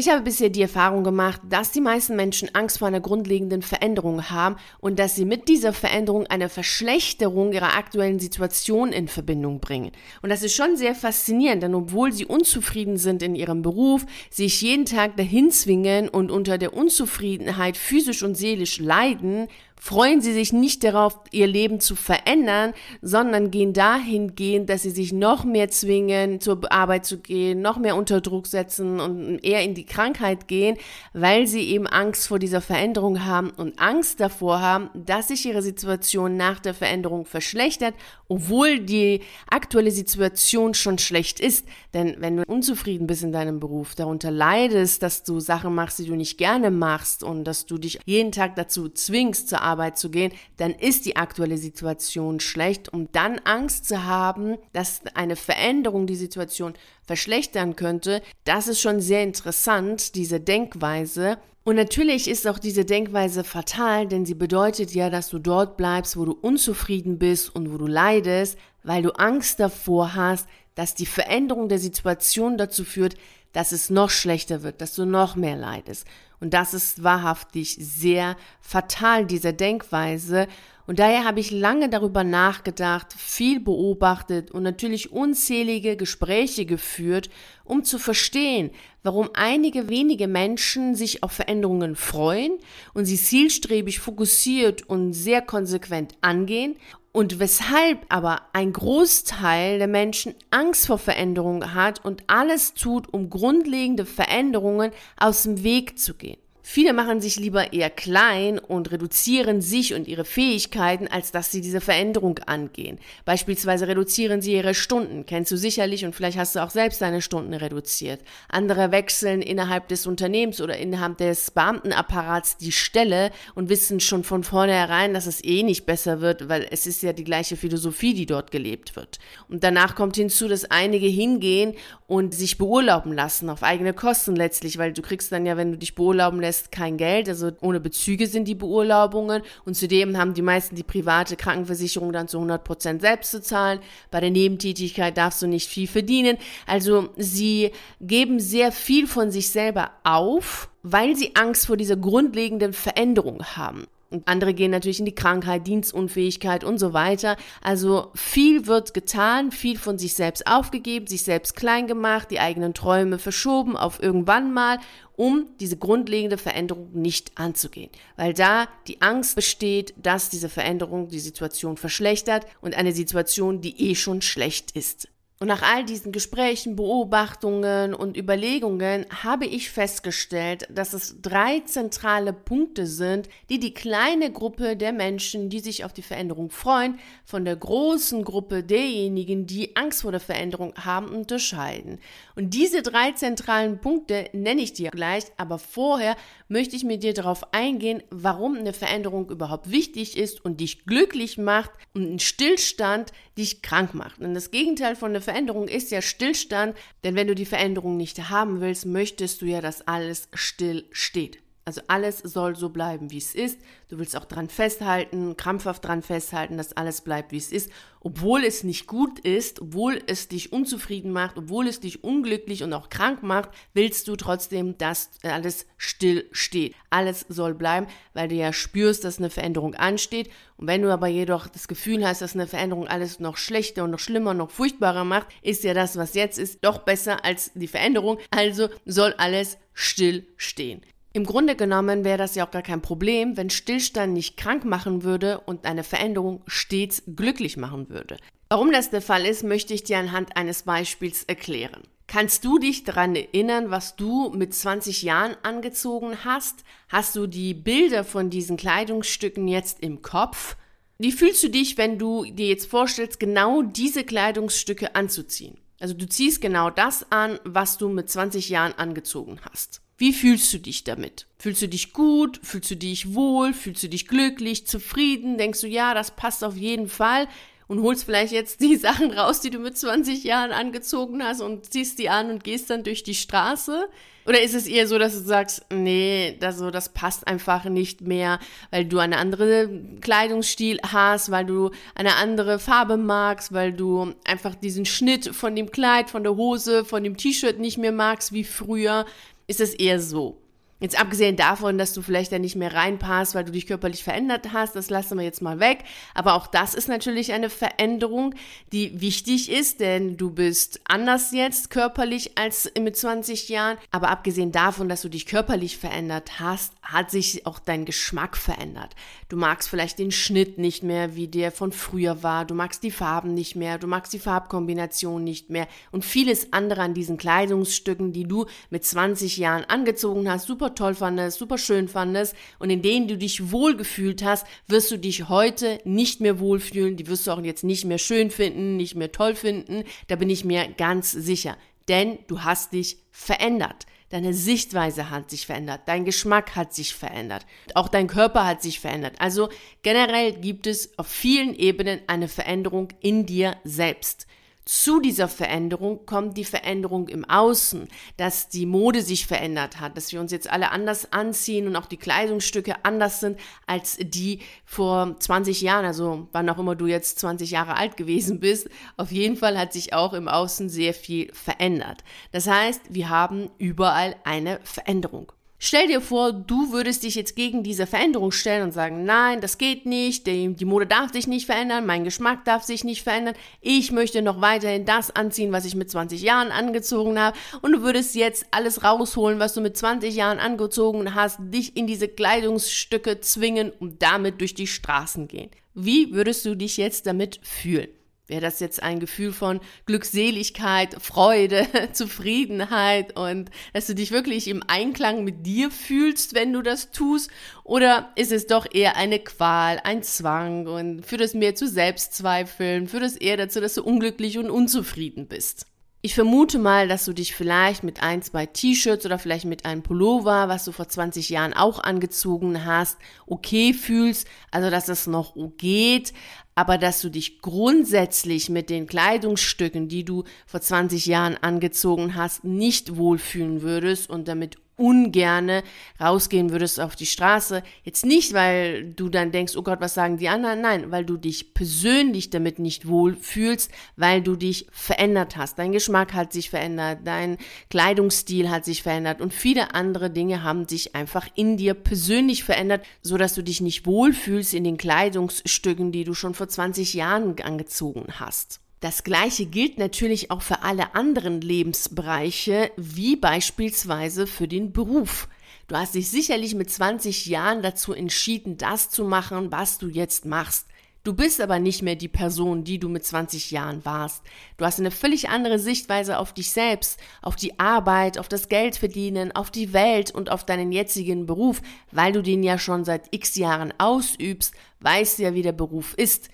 Ich 0.00 0.08
habe 0.08 0.22
bisher 0.22 0.48
die 0.48 0.62
Erfahrung 0.62 1.04
gemacht, 1.04 1.42
dass 1.46 1.72
die 1.72 1.82
meisten 1.82 2.16
Menschen 2.16 2.54
Angst 2.54 2.78
vor 2.78 2.88
einer 2.88 3.02
grundlegenden 3.02 3.60
Veränderung 3.60 4.30
haben 4.30 4.56
und 4.78 4.98
dass 4.98 5.14
sie 5.14 5.26
mit 5.26 5.46
dieser 5.46 5.74
Veränderung 5.74 6.26
eine 6.26 6.48
Verschlechterung 6.48 7.52
ihrer 7.52 7.76
aktuellen 7.76 8.18
Situation 8.18 8.92
in 8.92 9.08
Verbindung 9.08 9.60
bringen. 9.60 9.92
Und 10.22 10.30
das 10.30 10.42
ist 10.42 10.54
schon 10.54 10.78
sehr 10.78 10.94
faszinierend, 10.94 11.62
denn 11.62 11.74
obwohl 11.74 12.14
sie 12.14 12.24
unzufrieden 12.24 12.96
sind 12.96 13.22
in 13.22 13.34
ihrem 13.34 13.60
Beruf, 13.60 14.06
sich 14.30 14.62
jeden 14.62 14.86
Tag 14.86 15.18
dahin 15.18 15.50
zwingen 15.50 16.08
und 16.08 16.30
unter 16.30 16.56
der 16.56 16.72
Unzufriedenheit 16.72 17.76
physisch 17.76 18.22
und 18.22 18.36
seelisch 18.36 18.78
leiden, 18.78 19.48
freuen 19.80 20.20
sie 20.20 20.34
sich 20.34 20.52
nicht 20.52 20.84
darauf, 20.84 21.18
ihr 21.32 21.46
Leben 21.46 21.80
zu 21.80 21.94
verändern, 21.96 22.74
sondern 23.00 23.50
gehen 23.50 23.72
dahingehend, 23.72 24.68
dass 24.68 24.82
sie 24.82 24.90
sich 24.90 25.12
noch 25.12 25.44
mehr 25.44 25.70
zwingen, 25.70 26.38
zur 26.38 26.70
Arbeit 26.70 27.06
zu 27.06 27.18
gehen, 27.18 27.62
noch 27.62 27.78
mehr 27.78 27.96
unter 27.96 28.20
Druck 28.20 28.46
setzen 28.46 29.00
und 29.00 29.38
eher 29.42 29.62
in 29.62 29.74
die 29.74 29.86
Krankheit 29.86 30.48
gehen, 30.48 30.76
weil 31.14 31.46
sie 31.46 31.62
eben 31.62 31.86
Angst 31.86 32.28
vor 32.28 32.38
dieser 32.38 32.60
Veränderung 32.60 33.24
haben 33.24 33.50
und 33.50 33.80
Angst 33.80 34.20
davor 34.20 34.60
haben, 34.60 34.90
dass 34.94 35.28
sich 35.28 35.46
ihre 35.46 35.62
Situation 35.62 36.36
nach 36.36 36.60
der 36.60 36.74
Veränderung 36.74 37.24
verschlechtert, 37.24 37.94
obwohl 38.28 38.80
die 38.80 39.22
aktuelle 39.50 39.90
Situation 39.90 40.74
schon 40.74 40.98
schlecht 40.98 41.40
ist. 41.40 41.66
Denn 41.94 42.16
wenn 42.18 42.36
du 42.36 42.42
unzufrieden 42.46 43.06
bist 43.06 43.22
in 43.22 43.32
deinem 43.32 43.60
Beruf, 43.60 43.94
darunter 43.94 44.30
leidest, 44.30 45.02
dass 45.02 45.24
du 45.24 45.40
Sachen 45.40 45.74
machst, 45.74 45.98
die 45.98 46.06
du 46.06 46.16
nicht 46.16 46.36
gerne 46.36 46.70
machst 46.70 47.24
und 47.24 47.44
dass 47.44 47.64
du 47.64 47.78
dich 47.78 47.98
jeden 48.04 48.30
Tag 48.30 48.56
dazu 48.56 48.90
zwingst, 48.90 49.48
zur 49.48 49.62
Arbeit 49.62 49.69
zu 49.94 50.10
gehen, 50.10 50.32
dann 50.56 50.72
ist 50.72 51.06
die 51.06 51.16
aktuelle 51.16 51.58
Situation 51.58 52.40
schlecht, 52.40 52.92
um 52.92 53.10
dann 53.12 53.38
Angst 53.44 53.86
zu 53.86 54.04
haben, 54.04 54.56
dass 54.72 55.02
eine 55.14 55.36
Veränderung 55.36 56.06
die 56.06 56.16
Situation 56.16 56.74
verschlechtern 57.04 57.76
könnte. 57.76 58.22
Das 58.44 58.68
ist 58.68 58.80
schon 58.80 59.00
sehr 59.00 59.22
interessant, 59.22 60.14
diese 60.14 60.40
Denkweise. 60.40 61.38
Und 61.62 61.76
natürlich 61.76 62.28
ist 62.28 62.48
auch 62.48 62.58
diese 62.58 62.84
Denkweise 62.84 63.44
fatal, 63.44 64.06
denn 64.06 64.24
sie 64.24 64.34
bedeutet 64.34 64.94
ja, 64.94 65.10
dass 65.10 65.28
du 65.28 65.38
dort 65.38 65.76
bleibst, 65.76 66.16
wo 66.16 66.24
du 66.24 66.32
unzufrieden 66.32 67.18
bist 67.18 67.54
und 67.54 67.72
wo 67.72 67.78
du 67.78 67.86
leidest, 67.86 68.58
weil 68.82 69.02
du 69.02 69.10
Angst 69.10 69.60
davor 69.60 70.14
hast, 70.14 70.48
dass 70.74 70.94
die 70.94 71.06
Veränderung 71.06 71.68
der 71.68 71.78
Situation 71.78 72.56
dazu 72.56 72.84
führt, 72.84 73.16
dass 73.52 73.72
es 73.72 73.90
noch 73.90 74.10
schlechter 74.10 74.62
wird, 74.62 74.80
dass 74.80 74.94
du 74.94 75.04
noch 75.04 75.36
mehr 75.36 75.56
leidest. 75.56 76.06
Und 76.40 76.54
das 76.54 76.74
ist 76.74 77.02
wahrhaftig 77.02 77.76
sehr 77.78 78.36
fatal, 78.60 79.26
diese 79.26 79.52
Denkweise. 79.52 80.48
Und 80.90 80.98
daher 80.98 81.24
habe 81.24 81.38
ich 81.38 81.52
lange 81.52 81.88
darüber 81.88 82.24
nachgedacht, 82.24 83.12
viel 83.16 83.60
beobachtet 83.60 84.50
und 84.50 84.64
natürlich 84.64 85.12
unzählige 85.12 85.96
Gespräche 85.96 86.66
geführt, 86.66 87.30
um 87.62 87.84
zu 87.84 87.96
verstehen, 87.96 88.72
warum 89.04 89.30
einige 89.34 89.88
wenige 89.88 90.26
Menschen 90.26 90.96
sich 90.96 91.22
auf 91.22 91.30
Veränderungen 91.30 91.94
freuen 91.94 92.58
und 92.92 93.04
sie 93.04 93.18
zielstrebig 93.18 94.00
fokussiert 94.00 94.82
und 94.82 95.12
sehr 95.12 95.42
konsequent 95.42 96.14
angehen 96.22 96.74
und 97.12 97.38
weshalb 97.38 98.04
aber 98.08 98.40
ein 98.52 98.72
Großteil 98.72 99.78
der 99.78 99.86
Menschen 99.86 100.34
Angst 100.50 100.88
vor 100.88 100.98
Veränderungen 100.98 101.72
hat 101.72 102.04
und 102.04 102.24
alles 102.26 102.74
tut, 102.74 103.14
um 103.14 103.30
grundlegende 103.30 104.06
Veränderungen 104.06 104.90
aus 105.16 105.44
dem 105.44 105.62
Weg 105.62 106.00
zu 106.00 106.14
gehen. 106.14 106.40
Viele 106.72 106.92
machen 106.92 107.20
sich 107.20 107.34
lieber 107.34 107.72
eher 107.72 107.90
klein 107.90 108.60
und 108.60 108.92
reduzieren 108.92 109.60
sich 109.60 109.92
und 109.92 110.06
ihre 110.06 110.24
Fähigkeiten, 110.24 111.08
als 111.08 111.32
dass 111.32 111.50
sie 111.50 111.62
diese 111.62 111.80
Veränderung 111.80 112.38
angehen. 112.46 113.00
Beispielsweise 113.24 113.88
reduzieren 113.88 114.40
sie 114.40 114.52
ihre 114.52 114.72
Stunden, 114.74 115.26
kennst 115.26 115.50
du 115.50 115.56
sicherlich 115.56 116.04
und 116.04 116.14
vielleicht 116.14 116.38
hast 116.38 116.54
du 116.54 116.62
auch 116.62 116.70
selbst 116.70 117.00
deine 117.00 117.22
Stunden 117.22 117.54
reduziert. 117.54 118.20
Andere 118.48 118.92
wechseln 118.92 119.42
innerhalb 119.42 119.88
des 119.88 120.06
Unternehmens 120.06 120.60
oder 120.60 120.76
innerhalb 120.76 121.18
des 121.18 121.50
Beamtenapparats 121.50 122.56
die 122.58 122.70
Stelle 122.70 123.32
und 123.56 123.68
wissen 123.68 123.98
schon 123.98 124.22
von 124.22 124.44
vornherein, 124.44 125.12
dass 125.12 125.26
es 125.26 125.42
eh 125.42 125.64
nicht 125.64 125.86
besser 125.86 126.20
wird, 126.20 126.48
weil 126.48 126.68
es 126.70 126.86
ist 126.86 127.02
ja 127.02 127.12
die 127.12 127.24
gleiche 127.24 127.56
Philosophie, 127.56 128.14
die 128.14 128.26
dort 128.26 128.52
gelebt 128.52 128.94
wird. 128.94 129.18
Und 129.48 129.64
danach 129.64 129.96
kommt 129.96 130.14
hinzu, 130.14 130.46
dass 130.46 130.70
einige 130.70 131.08
hingehen 131.08 131.74
und 132.06 132.32
sich 132.32 132.58
beurlauben 132.58 133.12
lassen, 133.12 133.50
auf 133.50 133.64
eigene 133.64 133.92
Kosten 133.92 134.36
letztlich, 134.36 134.78
weil 134.78 134.92
du 134.92 135.02
kriegst 135.02 135.32
dann 135.32 135.46
ja, 135.46 135.56
wenn 135.56 135.72
du 135.72 135.78
dich 135.78 135.96
beurlauben 135.96 136.40
lässt, 136.40 136.59
lässt 136.60 136.72
kein 136.72 136.96
Geld, 136.96 137.28
also 137.28 137.50
ohne 137.60 137.80
Bezüge 137.80 138.26
sind 138.26 138.46
die 138.46 138.54
Beurlaubungen 138.54 139.42
und 139.64 139.74
zudem 139.74 140.18
haben 140.18 140.34
die 140.34 140.42
meisten 140.42 140.76
die 140.76 140.82
private 140.82 141.36
Krankenversicherung 141.36 142.12
dann 142.12 142.28
zu 142.28 142.36
100 142.36 142.62
Prozent 142.64 143.00
selbst 143.00 143.30
zu 143.30 143.40
zahlen. 143.40 143.80
Bei 144.10 144.20
der 144.20 144.30
Nebentätigkeit 144.30 145.16
darfst 145.16 145.40
du 145.42 145.46
nicht 145.46 145.68
viel 145.68 145.86
verdienen. 145.86 146.36
Also 146.66 147.08
sie 147.16 147.72
geben 148.00 148.40
sehr 148.40 148.72
viel 148.72 149.06
von 149.06 149.30
sich 149.30 149.48
selber 149.50 149.90
auf, 150.04 150.68
weil 150.82 151.16
sie 151.16 151.34
Angst 151.34 151.66
vor 151.66 151.76
dieser 151.76 151.96
grundlegenden 151.96 152.72
Veränderung 152.72 153.42
haben. 153.56 153.86
Und 154.10 154.26
andere 154.26 154.54
gehen 154.54 154.72
natürlich 154.72 154.98
in 154.98 155.04
die 155.04 155.14
Krankheit, 155.14 155.68
Dienstunfähigkeit 155.68 156.64
und 156.64 156.78
so 156.78 156.92
weiter. 156.92 157.36
Also 157.62 158.10
viel 158.16 158.66
wird 158.66 158.92
getan, 158.92 159.52
viel 159.52 159.78
von 159.78 159.98
sich 159.98 160.14
selbst 160.14 160.48
aufgegeben, 160.48 161.06
sich 161.06 161.22
selbst 161.22 161.54
klein 161.54 161.86
gemacht, 161.86 162.28
die 162.32 162.40
eigenen 162.40 162.74
Träume 162.74 163.20
verschoben 163.20 163.76
auf 163.76 164.02
irgendwann 164.02 164.52
mal, 164.52 164.78
um 165.14 165.46
diese 165.60 165.76
grundlegende 165.76 166.38
Veränderung 166.38 166.90
nicht 166.92 167.32
anzugehen. 167.36 167.90
Weil 168.16 168.34
da 168.34 168.66
die 168.88 169.00
Angst 169.00 169.36
besteht, 169.36 169.94
dass 169.96 170.28
diese 170.28 170.48
Veränderung 170.48 171.08
die 171.08 171.20
Situation 171.20 171.76
verschlechtert 171.76 172.46
und 172.60 172.74
eine 172.76 172.92
Situation, 172.92 173.60
die 173.60 173.90
eh 173.90 173.94
schon 173.94 174.22
schlecht 174.22 174.72
ist. 174.72 175.08
Und 175.42 175.46
nach 175.46 175.62
all 175.62 175.86
diesen 175.86 176.12
Gesprächen, 176.12 176.76
Beobachtungen 176.76 177.94
und 177.94 178.14
Überlegungen 178.14 179.06
habe 179.22 179.46
ich 179.46 179.70
festgestellt, 179.70 180.68
dass 180.68 180.92
es 180.92 181.22
drei 181.22 181.60
zentrale 181.60 182.34
Punkte 182.34 182.86
sind, 182.86 183.26
die 183.48 183.58
die 183.58 183.72
kleine 183.72 184.30
Gruppe 184.30 184.76
der 184.76 184.92
Menschen, 184.92 185.48
die 185.48 185.60
sich 185.60 185.82
auf 185.86 185.94
die 185.94 186.02
Veränderung 186.02 186.50
freuen, 186.50 186.98
von 187.24 187.46
der 187.46 187.56
großen 187.56 188.22
Gruppe 188.22 188.62
derjenigen, 188.62 189.46
die 189.46 189.76
Angst 189.76 190.02
vor 190.02 190.10
der 190.10 190.20
Veränderung 190.20 190.74
haben, 190.74 191.08
unterscheiden. 191.08 192.00
Und 192.36 192.52
diese 192.52 192.82
drei 192.82 193.12
zentralen 193.12 193.80
Punkte 193.80 194.28
nenne 194.34 194.60
ich 194.60 194.74
dir 194.74 194.90
gleich, 194.90 195.24
aber 195.38 195.58
vorher 195.58 196.16
möchte 196.48 196.76
ich 196.76 196.84
mit 196.84 197.02
dir 197.02 197.14
darauf 197.14 197.54
eingehen, 197.54 198.02
warum 198.10 198.56
eine 198.56 198.74
Veränderung 198.74 199.30
überhaupt 199.30 199.70
wichtig 199.70 200.18
ist 200.18 200.44
und 200.44 200.60
dich 200.60 200.84
glücklich 200.84 201.38
macht 201.38 201.70
und 201.94 202.12
ein 202.12 202.18
Stillstand 202.18 203.12
dich 203.40 203.62
krank 203.62 203.94
macht. 203.94 204.20
Und 204.20 204.34
das 204.34 204.50
Gegenteil 204.50 204.94
von 204.94 205.12
der 205.12 205.22
Veränderung 205.22 205.66
ist 205.66 205.90
ja 205.90 206.02
Stillstand, 206.02 206.76
denn 207.02 207.14
wenn 207.16 207.26
du 207.26 207.34
die 207.34 207.46
Veränderung 207.46 207.96
nicht 207.96 208.30
haben 208.30 208.60
willst, 208.60 208.86
möchtest 208.86 209.42
du 209.42 209.46
ja, 209.46 209.60
dass 209.60 209.86
alles 209.86 210.28
still 210.34 210.86
steht. 210.92 211.38
Also 211.64 211.82
alles 211.88 212.18
soll 212.18 212.56
so 212.56 212.70
bleiben, 212.70 213.10
wie 213.10 213.18
es 213.18 213.34
ist. 213.34 213.60
Du 213.88 213.98
willst 213.98 214.16
auch 214.16 214.24
dran 214.24 214.48
festhalten, 214.48 215.36
krampfhaft 215.36 215.84
dran 215.84 216.02
festhalten, 216.02 216.56
dass 216.56 216.72
alles 216.72 217.02
bleibt, 217.02 217.32
wie 217.32 217.36
es 217.36 217.52
ist. 217.52 217.70
Obwohl 218.00 218.44
es 218.44 218.64
nicht 218.64 218.86
gut 218.86 219.18
ist, 219.18 219.60
obwohl 219.60 220.00
es 220.06 220.28
dich 220.28 220.52
unzufrieden 220.52 221.12
macht, 221.12 221.36
obwohl 221.36 221.68
es 221.68 221.80
dich 221.80 222.02
unglücklich 222.02 222.62
und 222.62 222.72
auch 222.72 222.88
krank 222.88 223.22
macht, 223.22 223.50
willst 223.74 224.08
du 224.08 224.16
trotzdem, 224.16 224.78
dass 224.78 225.10
alles 225.22 225.66
still 225.76 226.26
steht. 226.32 226.74
Alles 226.88 227.26
soll 227.28 227.54
bleiben, 227.54 227.86
weil 228.14 228.28
du 228.28 228.36
ja 228.36 228.54
spürst, 228.54 229.04
dass 229.04 229.18
eine 229.18 229.28
Veränderung 229.28 229.74
ansteht. 229.74 230.30
Und 230.56 230.66
wenn 230.66 230.82
du 230.82 230.90
aber 230.90 231.08
jedoch 231.08 231.46
das 231.46 231.68
Gefühl 231.68 232.06
hast, 232.06 232.22
dass 232.22 232.34
eine 232.34 232.46
Veränderung 232.46 232.88
alles 232.88 233.20
noch 233.20 233.36
schlechter 233.36 233.84
und 233.84 233.90
noch 233.90 233.98
schlimmer, 233.98 234.32
noch 234.32 234.50
furchtbarer 234.50 235.04
macht, 235.04 235.26
ist 235.42 235.62
ja 235.62 235.74
das, 235.74 235.96
was 235.96 236.14
jetzt 236.14 236.38
ist, 236.38 236.64
doch 236.64 236.78
besser 236.78 237.24
als 237.24 237.52
die 237.54 237.68
Veränderung. 237.68 238.18
Also 238.30 238.70
soll 238.86 239.12
alles 239.18 239.58
still 239.74 240.26
stehen. 240.36 240.80
Im 241.12 241.24
Grunde 241.24 241.56
genommen 241.56 242.04
wäre 242.04 242.18
das 242.18 242.36
ja 242.36 242.46
auch 242.46 242.52
gar 242.52 242.62
kein 242.62 242.82
Problem, 242.82 243.36
wenn 243.36 243.50
Stillstand 243.50 244.12
nicht 244.12 244.36
krank 244.36 244.64
machen 244.64 245.02
würde 245.02 245.40
und 245.40 245.64
eine 245.64 245.82
Veränderung 245.82 246.42
stets 246.46 247.02
glücklich 247.16 247.56
machen 247.56 247.88
würde. 247.88 248.16
Warum 248.48 248.70
das 248.70 248.90
der 248.90 249.02
Fall 249.02 249.26
ist, 249.26 249.42
möchte 249.42 249.74
ich 249.74 249.82
dir 249.82 249.98
anhand 249.98 250.36
eines 250.36 250.62
Beispiels 250.62 251.24
erklären. 251.24 251.82
Kannst 252.06 252.44
du 252.44 252.58
dich 252.58 252.84
daran 252.84 253.16
erinnern, 253.16 253.70
was 253.70 253.96
du 253.96 254.30
mit 254.30 254.54
20 254.54 255.02
Jahren 255.02 255.36
angezogen 255.42 256.24
hast? 256.24 256.64
Hast 256.88 257.16
du 257.16 257.26
die 257.26 257.54
Bilder 257.54 258.04
von 258.04 258.30
diesen 258.30 258.56
Kleidungsstücken 258.56 259.48
jetzt 259.48 259.80
im 259.80 260.02
Kopf? 260.02 260.56
Wie 260.98 261.12
fühlst 261.12 261.42
du 261.42 261.48
dich, 261.48 261.78
wenn 261.78 261.98
du 261.98 262.24
dir 262.24 262.46
jetzt 262.46 262.68
vorstellst, 262.70 263.18
genau 263.18 263.62
diese 263.62 264.04
Kleidungsstücke 264.04 264.94
anzuziehen? 264.94 265.58
Also 265.80 265.94
du 265.94 266.08
ziehst 266.08 266.40
genau 266.40 266.70
das 266.70 267.10
an, 267.10 267.38
was 267.44 267.78
du 267.78 267.88
mit 267.88 268.10
20 268.10 268.48
Jahren 268.48 268.74
angezogen 268.74 269.40
hast. 269.48 269.80
Wie 270.00 270.14
fühlst 270.14 270.50
du 270.54 270.58
dich 270.58 270.82
damit? 270.82 271.26
Fühlst 271.38 271.60
du 271.60 271.68
dich 271.68 271.92
gut? 271.92 272.40
Fühlst 272.42 272.70
du 272.70 272.76
dich 272.76 273.14
wohl? 273.14 273.52
Fühlst 273.52 273.82
du 273.82 273.88
dich 273.90 274.08
glücklich, 274.08 274.66
zufrieden? 274.66 275.36
Denkst 275.36 275.60
du, 275.60 275.66
ja, 275.66 275.92
das 275.92 276.16
passt 276.16 276.42
auf 276.42 276.56
jeden 276.56 276.88
Fall? 276.88 277.28
Und 277.68 277.82
holst 277.82 278.04
vielleicht 278.04 278.32
jetzt 278.32 278.62
die 278.62 278.76
Sachen 278.78 279.12
raus, 279.12 279.42
die 279.42 279.50
du 279.50 279.58
mit 279.58 279.76
20 279.76 280.24
Jahren 280.24 280.52
angezogen 280.52 281.22
hast 281.22 281.42
und 281.42 281.70
ziehst 281.70 281.98
die 281.98 282.08
an 282.08 282.30
und 282.30 282.44
gehst 282.44 282.70
dann 282.70 282.82
durch 282.82 283.02
die 283.02 283.14
Straße? 283.14 283.90
Oder 284.24 284.40
ist 284.40 284.54
es 284.54 284.66
eher 284.66 284.86
so, 284.86 284.98
dass 284.98 285.12
du 285.12 285.20
sagst, 285.20 285.66
nee, 285.70 286.34
das, 286.40 286.56
so, 286.56 286.70
das 286.70 286.94
passt 286.94 287.26
einfach 287.26 287.64
nicht 287.64 288.00
mehr, 288.00 288.38
weil 288.70 288.86
du 288.86 289.00
eine 289.00 289.18
andere 289.18 289.68
Kleidungsstil 290.00 290.78
hast, 290.82 291.30
weil 291.30 291.44
du 291.44 291.72
eine 291.94 292.16
andere 292.16 292.58
Farbe 292.58 292.96
magst, 292.96 293.52
weil 293.52 293.74
du 293.74 294.14
einfach 294.24 294.54
diesen 294.54 294.86
Schnitt 294.86 295.34
von 295.34 295.54
dem 295.54 295.70
Kleid, 295.70 296.08
von 296.08 296.22
der 296.22 296.36
Hose, 296.36 296.86
von 296.86 297.04
dem 297.04 297.18
T-Shirt 297.18 297.58
nicht 297.58 297.76
mehr 297.76 297.92
magst 297.92 298.32
wie 298.32 298.44
früher? 298.44 299.04
Ist 299.50 299.60
es 299.60 299.74
eher 299.74 299.98
so. 299.98 300.39
Jetzt 300.80 300.98
abgesehen 300.98 301.36
davon, 301.36 301.76
dass 301.76 301.92
du 301.92 302.00
vielleicht 302.00 302.32
da 302.32 302.38
nicht 302.38 302.56
mehr 302.56 302.72
reinpasst, 302.72 303.34
weil 303.34 303.44
du 303.44 303.52
dich 303.52 303.66
körperlich 303.66 304.02
verändert 304.02 304.54
hast, 304.54 304.74
das 304.74 304.88
lassen 304.88 305.18
wir 305.18 305.24
jetzt 305.24 305.42
mal 305.42 305.60
weg. 305.60 305.84
Aber 306.14 306.32
auch 306.32 306.46
das 306.46 306.74
ist 306.74 306.88
natürlich 306.88 307.32
eine 307.32 307.50
Veränderung, 307.50 308.34
die 308.72 308.98
wichtig 308.98 309.52
ist, 309.52 309.80
denn 309.80 310.16
du 310.16 310.30
bist 310.30 310.80
anders 310.84 311.32
jetzt 311.32 311.68
körperlich 311.68 312.38
als 312.38 312.72
mit 312.80 312.96
20 312.96 313.50
Jahren. 313.50 313.76
Aber 313.90 314.08
abgesehen 314.08 314.52
davon, 314.52 314.88
dass 314.88 315.02
du 315.02 315.10
dich 315.10 315.26
körperlich 315.26 315.76
verändert 315.76 316.40
hast, 316.40 316.72
hat 316.82 317.10
sich 317.10 317.44
auch 317.44 317.58
dein 317.58 317.84
Geschmack 317.84 318.38
verändert. 318.38 318.96
Du 319.28 319.36
magst 319.36 319.68
vielleicht 319.68 319.98
den 319.98 320.10
Schnitt 320.10 320.56
nicht 320.56 320.82
mehr, 320.82 321.14
wie 321.14 321.28
der 321.28 321.52
von 321.52 321.72
früher 321.72 322.22
war. 322.22 322.46
Du 322.46 322.54
magst 322.54 322.82
die 322.82 322.90
Farben 322.90 323.34
nicht 323.34 323.54
mehr. 323.54 323.76
Du 323.76 323.86
magst 323.86 324.14
die 324.14 324.18
Farbkombination 324.18 325.22
nicht 325.22 325.50
mehr. 325.50 325.68
Und 325.92 326.06
vieles 326.06 326.54
andere 326.54 326.80
an 326.80 326.94
diesen 326.94 327.18
Kleidungsstücken, 327.18 328.12
die 328.14 328.24
du 328.24 328.46
mit 328.70 328.84
20 328.84 329.36
Jahren 329.36 329.64
angezogen 329.64 330.28
hast, 330.30 330.46
super 330.46 330.69
super 330.70 330.74
toll 330.74 330.94
fandest, 330.94 331.38
super 331.38 331.58
schön 331.58 331.88
fandest 331.88 332.34
und 332.58 332.70
in 332.70 332.82
denen 332.82 333.08
du 333.08 333.16
dich 333.18 333.50
wohlgefühlt 333.50 334.22
hast, 334.22 334.46
wirst 334.68 334.90
du 334.90 334.98
dich 334.98 335.28
heute 335.28 335.80
nicht 335.84 336.20
mehr 336.20 336.38
wohlfühlen. 336.38 336.96
Die 336.96 337.06
wirst 337.08 337.26
du 337.26 337.32
auch 337.32 337.42
jetzt 337.42 337.64
nicht 337.64 337.84
mehr 337.84 337.98
schön 337.98 338.30
finden, 338.30 338.76
nicht 338.76 338.94
mehr 338.94 339.10
toll 339.10 339.34
finden. 339.34 339.84
Da 340.08 340.16
bin 340.16 340.30
ich 340.30 340.44
mir 340.44 340.68
ganz 340.68 341.10
sicher. 341.10 341.56
Denn 341.88 342.18
du 342.28 342.42
hast 342.42 342.72
dich 342.72 342.98
verändert. 343.10 343.86
Deine 344.10 344.34
Sichtweise 344.34 345.10
hat 345.10 345.30
sich 345.30 345.46
verändert, 345.46 345.82
dein 345.86 346.04
Geschmack 346.04 346.56
hat 346.56 346.74
sich 346.74 346.96
verändert, 346.96 347.46
auch 347.74 347.86
dein 347.86 348.08
Körper 348.08 348.44
hat 348.44 348.60
sich 348.60 348.80
verändert. 348.80 349.14
Also 349.20 349.50
generell 349.82 350.32
gibt 350.32 350.66
es 350.66 350.98
auf 350.98 351.06
vielen 351.06 351.54
Ebenen 351.54 352.00
eine 352.08 352.26
Veränderung 352.26 352.88
in 353.00 353.24
dir 353.24 353.56
selbst. 353.62 354.26
Zu 354.72 355.00
dieser 355.00 355.26
Veränderung 355.26 356.06
kommt 356.06 356.36
die 356.36 356.44
Veränderung 356.44 357.08
im 357.08 357.24
Außen, 357.24 357.88
dass 358.16 358.48
die 358.48 358.66
Mode 358.66 359.02
sich 359.02 359.26
verändert 359.26 359.80
hat, 359.80 359.96
dass 359.96 360.12
wir 360.12 360.20
uns 360.20 360.30
jetzt 360.30 360.48
alle 360.48 360.70
anders 360.70 361.12
anziehen 361.12 361.66
und 361.66 361.74
auch 361.74 361.86
die 361.86 361.96
Kleidungsstücke 361.96 362.76
anders 362.84 363.18
sind 363.18 363.36
als 363.66 363.96
die 364.00 364.38
vor 364.64 365.16
20 365.18 365.60
Jahren, 365.60 365.86
also 365.86 366.28
wann 366.30 366.48
auch 366.48 366.58
immer 366.58 366.76
du 366.76 366.86
jetzt 366.86 367.18
20 367.18 367.50
Jahre 367.50 367.74
alt 367.74 367.96
gewesen 367.96 368.38
bist. 368.38 368.68
Auf 368.96 369.10
jeden 369.10 369.36
Fall 369.36 369.58
hat 369.58 369.72
sich 369.72 369.92
auch 369.92 370.12
im 370.12 370.28
Außen 370.28 370.68
sehr 370.68 370.94
viel 370.94 371.34
verändert. 371.34 372.04
Das 372.30 372.46
heißt, 372.46 372.82
wir 372.90 373.08
haben 373.08 373.50
überall 373.58 374.14
eine 374.22 374.60
Veränderung. 374.62 375.32
Stell 375.62 375.88
dir 375.88 376.00
vor, 376.00 376.32
du 376.32 376.72
würdest 376.72 377.02
dich 377.02 377.16
jetzt 377.16 377.36
gegen 377.36 377.62
diese 377.62 377.86
Veränderung 377.86 378.32
stellen 378.32 378.62
und 378.62 378.72
sagen, 378.72 379.04
nein, 379.04 379.42
das 379.42 379.58
geht 379.58 379.84
nicht, 379.84 380.26
die, 380.26 380.64
Mode 380.64 380.86
darf 380.86 381.12
sich 381.12 381.26
nicht 381.26 381.44
verändern, 381.44 381.84
mein 381.84 382.02
Geschmack 382.02 382.46
darf 382.46 382.62
sich 382.62 382.82
nicht 382.82 383.02
verändern, 383.02 383.34
ich 383.60 383.92
möchte 383.92 384.22
noch 384.22 384.40
weiterhin 384.40 384.86
das 384.86 385.14
anziehen, 385.14 385.52
was 385.52 385.66
ich 385.66 385.74
mit 385.74 385.90
20 385.90 386.22
Jahren 386.22 386.50
angezogen 386.50 387.20
habe 387.20 387.36
und 387.60 387.72
du 387.72 387.82
würdest 387.82 388.14
jetzt 388.14 388.46
alles 388.52 388.84
rausholen, 388.84 389.38
was 389.38 389.52
du 389.52 389.60
mit 389.60 389.76
20 389.76 390.14
Jahren 390.14 390.38
angezogen 390.38 391.14
hast, 391.14 391.36
dich 391.40 391.76
in 391.76 391.86
diese 391.86 392.08
Kleidungsstücke 392.08 393.20
zwingen 393.20 393.70
und 393.70 394.00
damit 394.00 394.40
durch 394.40 394.54
die 394.54 394.66
Straßen 394.66 395.28
gehen. 395.28 395.50
Wie 395.74 396.14
würdest 396.14 396.46
du 396.46 396.54
dich 396.54 396.78
jetzt 396.78 397.06
damit 397.06 397.38
fühlen? 397.42 397.88
Wäre 398.30 398.40
das 398.40 398.60
jetzt 398.60 398.80
ein 398.80 399.00
Gefühl 399.00 399.32
von 399.32 399.58
Glückseligkeit, 399.86 400.94
Freude, 401.02 401.66
Zufriedenheit 401.92 403.18
und 403.18 403.50
dass 403.72 403.88
du 403.88 403.94
dich 403.96 404.12
wirklich 404.12 404.46
im 404.46 404.62
Einklang 404.68 405.24
mit 405.24 405.44
dir 405.44 405.72
fühlst, 405.72 406.32
wenn 406.34 406.52
du 406.52 406.62
das 406.62 406.92
tust? 406.92 407.28
Oder 407.64 408.12
ist 408.14 408.30
es 408.30 408.46
doch 408.46 408.66
eher 408.72 408.96
eine 408.96 409.18
Qual, 409.18 409.80
ein 409.82 410.04
Zwang 410.04 410.68
und 410.68 411.04
führt 411.04 411.22
es 411.22 411.34
mehr 411.34 411.56
zu 411.56 411.66
Selbstzweifeln, 411.66 412.86
führt 412.86 413.02
es 413.02 413.16
eher 413.16 413.36
dazu, 413.36 413.60
dass 413.60 413.74
du 413.74 413.82
unglücklich 413.82 414.38
und 414.38 414.48
unzufrieden 414.48 415.26
bist? 415.26 415.66
Ich 416.02 416.14
vermute 416.14 416.58
mal, 416.58 416.88
dass 416.88 417.04
du 417.04 417.12
dich 417.12 417.34
vielleicht 417.34 417.84
mit 417.84 418.02
ein, 418.02 418.22
zwei 418.22 418.46
T-Shirts 418.46 419.04
oder 419.04 419.18
vielleicht 419.18 419.44
mit 419.44 419.66
einem 419.66 419.82
Pullover, 419.82 420.48
was 420.48 420.64
du 420.64 420.72
vor 420.72 420.88
20 420.88 421.28
Jahren 421.28 421.52
auch 421.52 421.78
angezogen 421.78 422.64
hast, 422.64 422.96
okay 423.26 423.74
fühlst, 423.74 424.26
also 424.50 424.70
dass 424.70 424.88
es 424.88 425.06
noch 425.06 425.34
geht, 425.58 426.14
aber 426.54 426.78
dass 426.78 427.02
du 427.02 427.10
dich 427.10 427.42
grundsätzlich 427.42 428.48
mit 428.48 428.70
den 428.70 428.86
Kleidungsstücken, 428.86 429.88
die 429.88 430.06
du 430.06 430.24
vor 430.46 430.62
20 430.62 431.04
Jahren 431.04 431.36
angezogen 431.36 432.14
hast, 432.14 432.44
nicht 432.44 432.96
wohlfühlen 432.96 433.60
würdest 433.60 434.08
und 434.08 434.26
damit 434.26 434.56
ungerne 434.80 435.62
rausgehen 436.00 436.50
würdest 436.50 436.80
auf 436.80 436.96
die 436.96 437.06
Straße. 437.06 437.62
Jetzt 437.84 438.04
nicht, 438.04 438.32
weil 438.32 438.92
du 438.92 439.08
dann 439.08 439.30
denkst, 439.30 439.56
oh 439.56 439.62
Gott, 439.62 439.80
was 439.80 439.94
sagen 439.94 440.16
die 440.16 440.28
anderen? 440.28 440.62
Nein, 440.62 440.90
weil 440.90 441.04
du 441.04 441.16
dich 441.16 441.52
persönlich 441.54 442.30
damit 442.30 442.58
nicht 442.58 442.88
wohl 442.88 443.14
fühlst, 443.14 443.70
weil 443.96 444.22
du 444.22 444.36
dich 444.36 444.66
verändert 444.72 445.36
hast. 445.36 445.58
Dein 445.58 445.72
Geschmack 445.72 446.14
hat 446.14 446.32
sich 446.32 446.50
verändert, 446.50 447.00
dein 447.04 447.36
Kleidungsstil 447.68 448.50
hat 448.50 448.64
sich 448.64 448.82
verändert 448.82 449.20
und 449.20 449.34
viele 449.34 449.74
andere 449.74 450.10
Dinge 450.10 450.42
haben 450.42 450.66
sich 450.66 450.94
einfach 450.94 451.28
in 451.34 451.56
dir 451.56 451.74
persönlich 451.74 452.42
verändert, 452.42 452.84
so 453.02 453.18
dass 453.18 453.34
du 453.34 453.42
dich 453.42 453.60
nicht 453.60 453.86
wohlfühlst 453.86 454.54
in 454.54 454.64
den 454.64 454.78
Kleidungsstücken, 454.78 455.92
die 455.92 456.04
du 456.04 456.14
schon 456.14 456.34
vor 456.34 456.48
20 456.48 456.94
Jahren 456.94 457.38
angezogen 457.40 458.06
hast. 458.18 458.60
Das 458.80 459.04
gleiche 459.04 459.44
gilt 459.44 459.76
natürlich 459.76 460.30
auch 460.30 460.40
für 460.40 460.62
alle 460.62 460.94
anderen 460.94 461.42
Lebensbereiche, 461.42 462.70
wie 462.78 463.14
beispielsweise 463.14 464.26
für 464.26 464.48
den 464.48 464.72
Beruf. 464.72 465.28
Du 465.68 465.76
hast 465.76 465.94
dich 465.94 466.10
sicherlich 466.10 466.54
mit 466.54 466.70
20 466.70 467.26
Jahren 467.26 467.60
dazu 467.60 467.92
entschieden, 467.92 468.56
das 468.56 468.88
zu 468.88 469.04
machen, 469.04 469.52
was 469.52 469.76
du 469.76 469.88
jetzt 469.88 470.24
machst. 470.24 470.66
Du 471.04 471.12
bist 471.12 471.40
aber 471.42 471.58
nicht 471.58 471.82
mehr 471.82 471.94
die 471.94 472.08
Person, 472.08 472.64
die 472.64 472.78
du 472.78 472.88
mit 472.88 473.04
20 473.04 473.50
Jahren 473.50 473.84
warst. 473.84 474.22
Du 474.56 474.64
hast 474.64 474.78
eine 474.78 474.90
völlig 474.90 475.28
andere 475.28 475.58
Sichtweise 475.58 476.18
auf 476.18 476.32
dich 476.32 476.50
selbst, 476.50 476.98
auf 477.20 477.36
die 477.36 477.58
Arbeit, 477.58 478.18
auf 478.18 478.28
das 478.28 478.48
Geldverdienen, 478.48 479.34
auf 479.34 479.50
die 479.50 479.74
Welt 479.74 480.10
und 480.10 480.30
auf 480.30 480.44
deinen 480.44 480.72
jetzigen 480.72 481.26
Beruf, 481.26 481.60
weil 481.92 482.12
du 482.12 482.22
den 482.22 482.42
ja 482.42 482.58
schon 482.58 482.84
seit 482.84 483.08
x 483.12 483.36
Jahren 483.36 483.74
ausübst, 483.78 484.54
weißt 484.80 485.20
ja, 485.20 485.34
wie 485.34 485.42
der 485.42 485.52
Beruf 485.52 485.94
ist. 485.94 486.30